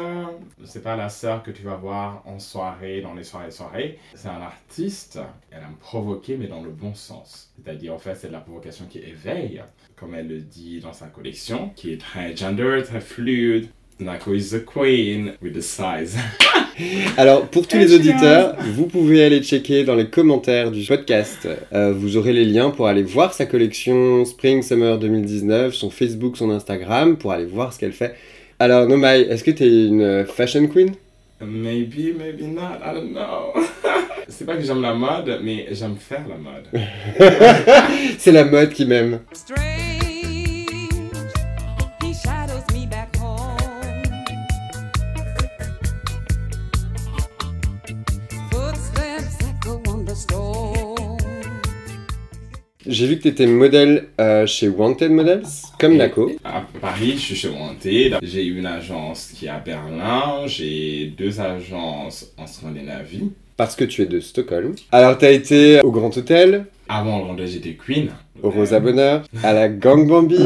C'est 0.63 0.82
pas 0.82 0.96
la 0.96 1.10
sœur 1.10 1.44
que 1.44 1.51
tu 1.51 1.62
vas 1.63 1.75
voir 1.75 2.24
en 2.25 2.39
soirée, 2.39 3.01
dans 3.01 3.13
les 3.13 3.24
soirées 3.24 3.51
soirées. 3.51 4.00
C'est 4.15 4.30
un 4.30 4.42
artiste. 4.42 5.20
Elle 5.51 5.63
a 5.63 5.68
me 5.68 5.75
provoqué, 5.75 6.38
mais 6.38 6.48
dans 6.48 6.62
le 6.63 6.72
bon 6.72 6.96
sens. 6.96 7.53
C'est-à-dire, 7.63 7.94
en 7.94 8.00
fait, 8.00 8.15
c'est 8.15 8.27
de 8.30 8.34
la 8.34 8.39
provocation 8.39 8.86
qui 8.86 9.00
éveille, 9.00 9.62
comme 9.96 10.15
elle 10.15 10.30
le 10.30 10.39
dit 10.39 10.80
dans 10.80 10.94
sa 10.94 11.08
collection, 11.08 11.70
qui 11.75 11.94
est 11.94 12.01
très 12.01 12.36
gender, 12.36 12.82
très 12.84 13.01
fluide. 13.01 13.68
Nako 14.03 14.36
is 14.36 14.51
the 14.51 14.60
queen 14.60 15.33
with 15.41 15.53
the 15.53 15.62
size? 15.62 16.17
Alors, 17.17 17.48
pour 17.48 17.67
tous 17.67 17.77
les 17.77 17.93
auditeurs, 17.93 18.55
vous 18.74 18.88
pouvez 18.88 19.24
aller 19.24 19.41
checker 19.41 19.83
dans 19.83 19.95
les 19.95 20.10
commentaires 20.10 20.72
du 20.72 20.83
podcast. 20.86 21.48
Euh, 21.72 21.93
vous 21.93 22.17
aurez 22.17 22.33
les 22.33 22.43
liens 22.43 22.72
pour 22.72 22.88
aller 22.88 23.03
voir 23.03 23.33
sa 23.33 23.45
collection 23.45 24.25
Spring 24.25 24.62
Summer 24.62 24.98
2019, 24.98 25.74
son 25.74 25.89
Facebook, 25.89 26.36
son 26.36 26.50
Instagram, 26.50 27.15
pour 27.17 27.31
aller 27.31 27.45
voir 27.45 27.72
ce 27.72 27.79
qu'elle 27.79 27.93
fait. 27.93 28.15
Alors, 28.60 28.88
Nomai, 28.88 29.22
est-ce 29.22 29.43
que 29.43 29.51
tu 29.51 29.63
es 29.63 29.88
une 29.88 30.25
fashion 30.25 30.67
queen? 30.67 30.91
Maybe, 31.39 32.13
maybe 32.17 32.43
not, 32.43 32.79
I 32.83 32.93
don't 32.93 33.13
know. 33.13 33.53
c'est 34.27 34.45
pas 34.45 34.55
que 34.55 34.63
j'aime 34.63 34.81
la 34.81 34.93
mode, 34.93 35.39
mais 35.43 35.67
j'aime 35.72 35.95
faire 35.98 36.25
la 36.27 36.38
mode. 36.38 36.67
C'est 38.17 38.31
la 38.31 38.45
mode 38.45 38.69
qui 38.69 38.86
m'aime. 38.86 39.19
J'ai 52.86 53.08
vu 53.08 53.18
que 53.18 53.22
tu 53.24 53.28
étais 53.30 53.46
modèle 53.46 54.08
euh, 54.20 54.46
chez 54.46 54.68
Wanted 54.68 55.10
Models, 55.12 55.44
comme 55.80 55.94
Et 55.94 55.98
Nako. 55.98 56.32
À 56.44 56.63
Paris, 56.82 57.13
je 57.16 57.20
suis 57.20 57.36
chez 57.36 57.48
Wanted. 57.48 58.18
J'ai 58.22 58.44
une 58.44 58.66
agence 58.66 59.32
qui 59.34 59.46
est 59.46 59.50
à 59.50 59.60
Berlin. 59.60 60.46
J'ai 60.48 61.13
deux 61.18 61.40
agences 61.40 62.34
en 62.38 62.46
Scandinavie. 62.46 63.32
Parce 63.56 63.75
que 63.78 63.86
tu 63.86 64.02
es 64.02 64.06
de 64.06 64.20
Stockholm. 64.20 64.75
Alors, 64.92 65.18
tu 65.18 65.24
as 65.25 65.32
été 65.32 65.80
au 65.82 65.92
Grand 65.92 66.16
Hôtel, 66.18 66.66
Avant 66.90 67.20
Londres, 67.20 67.44
j'étais 67.46 67.75
Queen. 67.75 68.10
au 68.42 68.50
Rosa 68.50 68.82
Bonheur, 68.82 69.24
à 69.44 69.54
la 69.54 69.70
Gang 69.70 70.06
Bambi, 70.06 70.40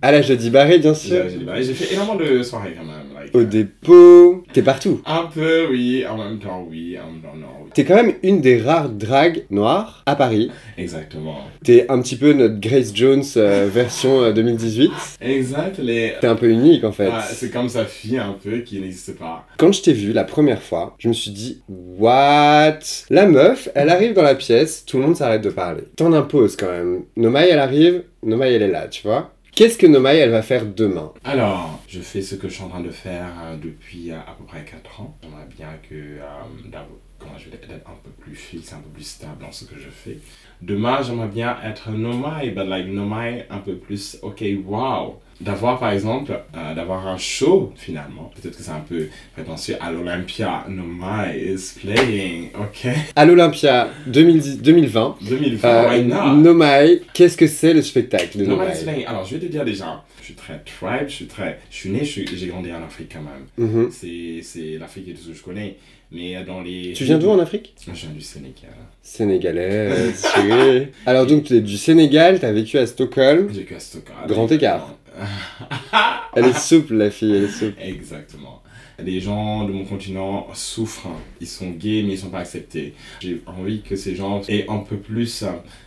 à 0.00 0.12
la 0.12 0.22
Jeudi 0.22 0.48
Barré, 0.48 0.78
bien 0.78 0.94
sûr, 0.94 1.24
j'ai 1.60 1.74
fait 1.74 1.92
énormément 1.94 2.16
de 2.24 2.42
soirées 2.42 2.74
quand 2.78 2.86
même. 2.86 3.01
Au 3.34 3.40
euh, 3.40 3.44
dépôt. 3.44 4.44
T'es 4.52 4.62
partout. 4.62 5.00
Un 5.06 5.28
peu, 5.32 5.68
oui. 5.70 6.04
En 6.08 6.16
même 6.16 6.38
temps, 6.38 6.66
oui. 6.68 6.96
En 6.98 7.10
même 7.10 7.20
temps, 7.20 7.36
non. 7.36 7.68
T'es 7.74 7.84
quand 7.84 7.94
même 7.94 8.14
une 8.22 8.40
des 8.40 8.60
rares 8.60 8.90
dragues 8.90 9.44
noires 9.50 10.02
à 10.06 10.16
Paris. 10.16 10.50
Exactement. 10.76 11.38
T'es 11.64 11.86
un 11.88 12.00
petit 12.02 12.16
peu 12.16 12.32
notre 12.32 12.60
Grace 12.60 12.94
Jones 12.94 13.24
euh, 13.36 13.68
version 13.72 14.22
euh, 14.22 14.32
2018. 14.32 14.90
Exact. 15.20 15.78
Les... 15.78 16.14
T'es 16.20 16.26
un 16.26 16.36
peu 16.36 16.50
unique 16.50 16.84
en 16.84 16.92
fait. 16.92 17.10
Ah, 17.12 17.22
c'est 17.22 17.50
comme 17.50 17.68
sa 17.68 17.84
fille 17.84 18.18
un 18.18 18.36
peu 18.42 18.58
qui 18.58 18.80
n'existe 18.80 19.18
pas. 19.18 19.46
Quand 19.56 19.72
je 19.72 19.82
t'ai 19.82 19.92
vu 19.92 20.12
la 20.12 20.24
première 20.24 20.62
fois, 20.62 20.94
je 20.98 21.08
me 21.08 21.12
suis 21.14 21.30
dit 21.30 21.62
What? 21.68 22.80
La 23.10 23.26
meuf, 23.26 23.68
elle 23.74 23.88
arrive 23.88 24.14
dans 24.14 24.22
la 24.22 24.34
pièce, 24.34 24.84
tout 24.84 24.98
le 24.98 25.04
monde 25.04 25.16
s'arrête 25.16 25.42
de 25.42 25.50
parler. 25.50 25.84
T'en 25.96 26.12
imposes 26.12 26.56
quand 26.56 26.70
même. 26.70 27.04
Nomai, 27.16 27.48
elle 27.48 27.58
arrive, 27.58 28.02
Nomai, 28.22 28.52
elle 28.52 28.62
est 28.62 28.68
là, 28.68 28.88
tu 28.88 29.02
vois. 29.02 29.32
Qu'est-ce 29.54 29.76
que 29.76 29.86
Nomai, 29.86 30.16
elle 30.16 30.30
va 30.30 30.40
faire 30.40 30.64
demain? 30.64 31.12
Alors, 31.24 31.78
je 31.86 32.00
fais 32.00 32.22
ce 32.22 32.36
que 32.36 32.48
je 32.48 32.54
suis 32.54 32.62
en 32.62 32.70
train 32.70 32.80
de 32.80 32.90
faire 32.90 33.26
euh, 33.44 33.56
depuis 33.62 34.10
euh, 34.10 34.18
à 34.18 34.34
peu 34.38 34.44
près 34.44 34.64
4 34.64 35.00
ans. 35.02 35.14
J'aimerais 35.22 35.46
bien 35.54 35.68
que, 35.86 35.94
euh, 35.94 36.78
comment 37.18 37.36
je 37.36 37.50
vais 37.50 37.56
être 37.56 37.86
un 37.86 37.94
peu 38.02 38.10
plus 38.18 38.34
fixe, 38.34 38.72
un 38.72 38.78
peu 38.78 38.88
plus 38.88 39.04
stable 39.04 39.42
dans 39.42 39.52
ce 39.52 39.66
que 39.66 39.78
je 39.78 39.90
fais. 39.90 40.16
Demain, 40.62 41.02
j'aimerais 41.02 41.28
bien 41.28 41.58
être 41.62 41.90
nomai, 41.90 42.48
but 42.50 42.64
like 42.66 42.86
nomai 42.86 43.44
un 43.50 43.58
peu 43.58 43.76
plus, 43.76 44.18
ok, 44.22 44.42
wow. 44.64 45.20
D'avoir 45.42 45.80
par 45.80 45.92
exemple, 45.92 46.32
euh, 46.56 46.74
d'avoir 46.74 47.06
un 47.08 47.18
show 47.18 47.72
finalement. 47.76 48.30
Peut-être 48.40 48.56
que 48.56 48.62
c'est 48.62 48.70
un 48.70 48.84
peu 48.88 49.08
prétentieux 49.34 49.76
à 49.80 49.90
l'Olympia. 49.90 50.64
Nomai 50.68 51.52
is 51.52 51.74
playing, 51.80 52.50
ok. 52.54 52.92
À 53.16 53.24
l'Olympia 53.24 53.88
2010 54.06 54.62
2020, 54.62 55.16
2020, 55.28 56.64
euh, 56.64 56.96
qu'est-ce 57.12 57.36
que 57.36 57.46
c'est 57.48 57.74
le 57.74 57.82
spectacle 57.82 58.38
de 58.38 58.44
is 58.44 58.84
playing. 58.84 59.04
Alors, 59.06 59.24
je 59.24 59.34
vais 59.36 59.40
te 59.46 59.50
dire 59.50 59.64
déjà, 59.64 60.04
je 60.20 60.26
suis 60.26 60.34
très 60.34 60.60
tribe, 60.64 61.08
je 61.08 61.12
suis 61.14 61.26
très, 61.26 61.58
je 61.70 61.76
suis 61.76 61.90
né, 61.90 62.04
j'ai 62.04 62.46
grandi 62.46 62.70
en 62.72 62.82
Afrique 62.84 63.12
quand 63.12 63.22
même. 63.22 63.68
Mhm. 63.68 63.88
C'est, 63.90 64.40
c'est 64.42 64.78
l'Afrique 64.78 65.08
et 65.08 65.12
tout 65.14 65.22
ce 65.22 65.28
que 65.30 65.34
je 65.34 65.42
connais. 65.42 65.76
Mais 66.14 66.36
euh, 66.36 66.44
dans 66.44 66.60
les. 66.60 66.92
Tu 66.94 67.04
viens 67.04 67.18
d'où 67.18 67.30
en 67.30 67.38
Afrique? 67.38 67.74
Je 67.86 67.90
viens 67.90 68.10
du 68.10 68.20
Sénégal. 68.20 68.70
Sénégalais, 69.02 69.90
tu- 70.34 70.88
Alors 71.06 71.26
donc 71.26 71.44
tu 71.44 71.56
es 71.56 71.60
du 71.60 71.76
Sénégal, 71.76 72.38
t'as 72.38 72.52
vécu 72.52 72.76
à 72.78 72.86
Stockholm. 72.86 73.48
J'ai 73.52 73.60
vécu 73.60 73.74
à 73.74 73.80
Stockholm. 73.80 74.18
Grand 74.28 74.50
écart. 74.52 74.94
Elle 76.34 76.46
est 76.46 76.58
souple 76.58 76.94
la 76.94 77.10
fille, 77.10 77.34
elle 77.34 77.44
est 77.44 77.48
souple. 77.48 77.78
Exactement. 77.80 78.62
Les 78.98 79.20
gens 79.20 79.64
de 79.64 79.72
mon 79.72 79.84
continent 79.84 80.46
souffrent. 80.54 81.08
Ils 81.40 81.46
sont 81.46 81.70
gays, 81.70 82.02
mais 82.02 82.14
ils 82.14 82.18
sont 82.18 82.30
pas 82.30 82.40
acceptés. 82.40 82.94
J'ai 83.20 83.42
envie 83.46 83.82
que 83.82 83.96
ces 83.96 84.14
gens 84.14 84.42
aient 84.48 84.66
un 84.68 84.78
peu 84.78 84.96
plus 84.96 85.44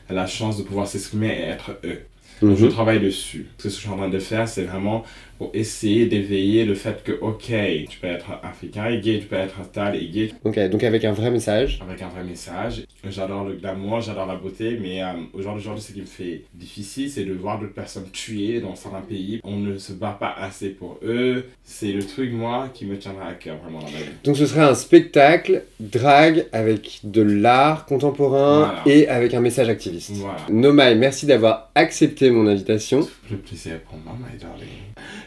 la 0.10 0.28
chance 0.28 0.58
de 0.58 0.64
pouvoir 0.64 0.88
s'exprimer 0.88 1.28
et 1.30 1.44
être 1.44 1.78
eux. 1.84 2.00
Donc, 2.42 2.58
je 2.58 2.66
Mhm. 2.66 2.72
travaille 2.72 3.00
dessus. 3.00 3.46
Ce 3.58 3.64
que 3.64 3.70
je 3.70 3.76
suis 3.76 3.88
en 3.90 3.96
train 3.96 4.10
de 4.10 4.20
faire, 4.20 4.46
c'est 4.48 4.64
vraiment 4.64 5.06
pour 5.38 5.52
essayer 5.54 6.06
d'éveiller 6.06 6.64
le 6.66 6.76
fait 6.76 7.02
que, 7.04 7.12
ok, 7.14 7.52
tu 7.90 8.00
peux 8.00 8.08
être 8.08 8.32
africain 8.44 8.88
et 8.88 9.00
gay, 9.02 9.20
tu 9.20 9.26
peux 9.28 9.36
être 9.36 9.56
tal 9.72 9.96
et 9.96 10.06
gay, 10.08 10.32
Ok, 10.46 10.58
donc 10.70 10.84
avec 10.84 11.04
un 11.06 11.12
vrai 11.12 11.30
message. 11.32 11.80
avec 11.86 12.02
un 12.02 12.08
vrai 12.08 12.24
message. 12.24 12.84
J'adore 13.10 13.44
le 13.46 13.54
glamour, 13.56 14.00
j'adore 14.02 14.26
la 14.28 14.36
beauté, 14.36 14.78
mais 14.82 15.02
euh, 15.04 15.08
aujourd'hui, 15.34 15.64
ce 15.80 15.92
qui 15.94 16.00
me 16.02 16.06
fait 16.06 16.44
difficile, 16.54 17.10
c'est 17.10 17.24
de 17.26 17.34
voir 17.34 17.60
d'autres 17.60 17.74
personnes 17.74 18.10
tuées 18.14 18.60
dans 18.62 18.76
certains 18.76 19.02
pays. 19.02 19.40
On 19.44 19.58
ne 19.58 19.78
se 19.78 19.92
bat 19.94 20.16
pas 20.18 20.34
assez 20.40 20.70
pour 20.70 21.00
eux. 21.06 21.46
C'est 21.66 21.92
le 21.92 22.04
truc, 22.06 22.32
moi, 22.32 22.70
qui 22.74 22.86
me 22.86 22.98
tiendra 22.98 23.28
à 23.28 23.34
cœur 23.34 23.58
vraiment 23.62 23.80
dans 23.80 23.86
ma 23.92 23.98
vie. 23.98 24.06
Donc 24.24 24.38
ce 24.38 24.46
serait 24.46 24.62
un 24.62 24.76
spectacle 24.76 25.64
drague 25.82 26.46
avec 26.54 27.00
de 27.04 27.22
l'art 27.22 27.86
contemporain 27.86 28.60
Voilà. 28.60 28.84
et 28.86 29.08
avec 29.10 29.34
un 29.34 29.42
message 29.42 29.68
activiste. 29.70 29.95
Voilà. 30.14 30.38
Nomai, 30.50 30.96
merci 30.96 31.26
d'avoir 31.26 31.72
accepté 31.76 32.30
mon 32.30 32.48
invitation. 32.48 33.08
Le 33.30 33.38
plaisir 33.38 33.80
pour 33.82 33.98
moi, 34.00 34.14
my 34.20 34.38
darling. 34.40 34.68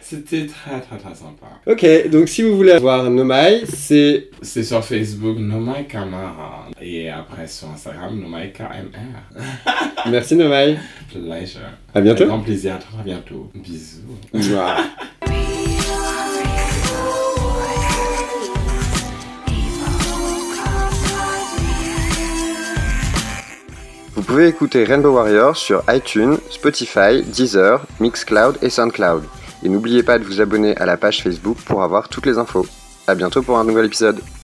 C'était 0.00 0.46
très, 0.46 0.80
très, 0.80 0.96
très 0.96 1.14
sympa. 1.14 1.46
Ok, 1.66 2.10
donc 2.10 2.28
si 2.28 2.42
vous 2.42 2.56
voulez 2.56 2.78
voir 2.78 3.10
Nomai, 3.10 3.62
c'est 3.66 4.30
C'est 4.42 4.62
sur 4.62 4.84
Facebook, 4.84 5.38
Nomai 5.38 5.84
Kamara. 5.86 6.66
Et 6.80 7.10
après 7.10 7.46
sur 7.46 7.68
Instagram, 7.70 8.18
Nomai 8.18 8.52
KMR. 8.52 9.42
merci 10.10 10.36
Nomai. 10.36 10.78
Pleasure. 11.12 11.60
À 11.94 12.00
bientôt. 12.00 12.22
Avec 12.22 12.28
grand 12.28 12.40
plaisir, 12.40 12.74
à 12.74 12.78
très, 12.78 13.02
bientôt. 13.04 13.50
Bisous. 13.54 14.00
pouvez 24.28 24.48
écouter 24.48 24.84
Rainbow 24.84 25.14
Warrior 25.14 25.56
sur 25.56 25.82
iTunes, 25.88 26.36
Spotify, 26.50 27.22
Deezer, 27.22 27.80
Mixcloud 27.98 28.58
et 28.60 28.68
Soundcloud. 28.68 29.22
Et 29.62 29.70
n'oubliez 29.70 30.02
pas 30.02 30.18
de 30.18 30.24
vous 30.24 30.42
abonner 30.42 30.76
à 30.76 30.84
la 30.84 30.98
page 30.98 31.22
Facebook 31.22 31.56
pour 31.64 31.82
avoir 31.82 32.10
toutes 32.10 32.26
les 32.26 32.36
infos. 32.36 32.66
A 33.06 33.14
bientôt 33.14 33.40
pour 33.40 33.56
un 33.58 33.64
nouvel 33.64 33.86
épisode. 33.86 34.20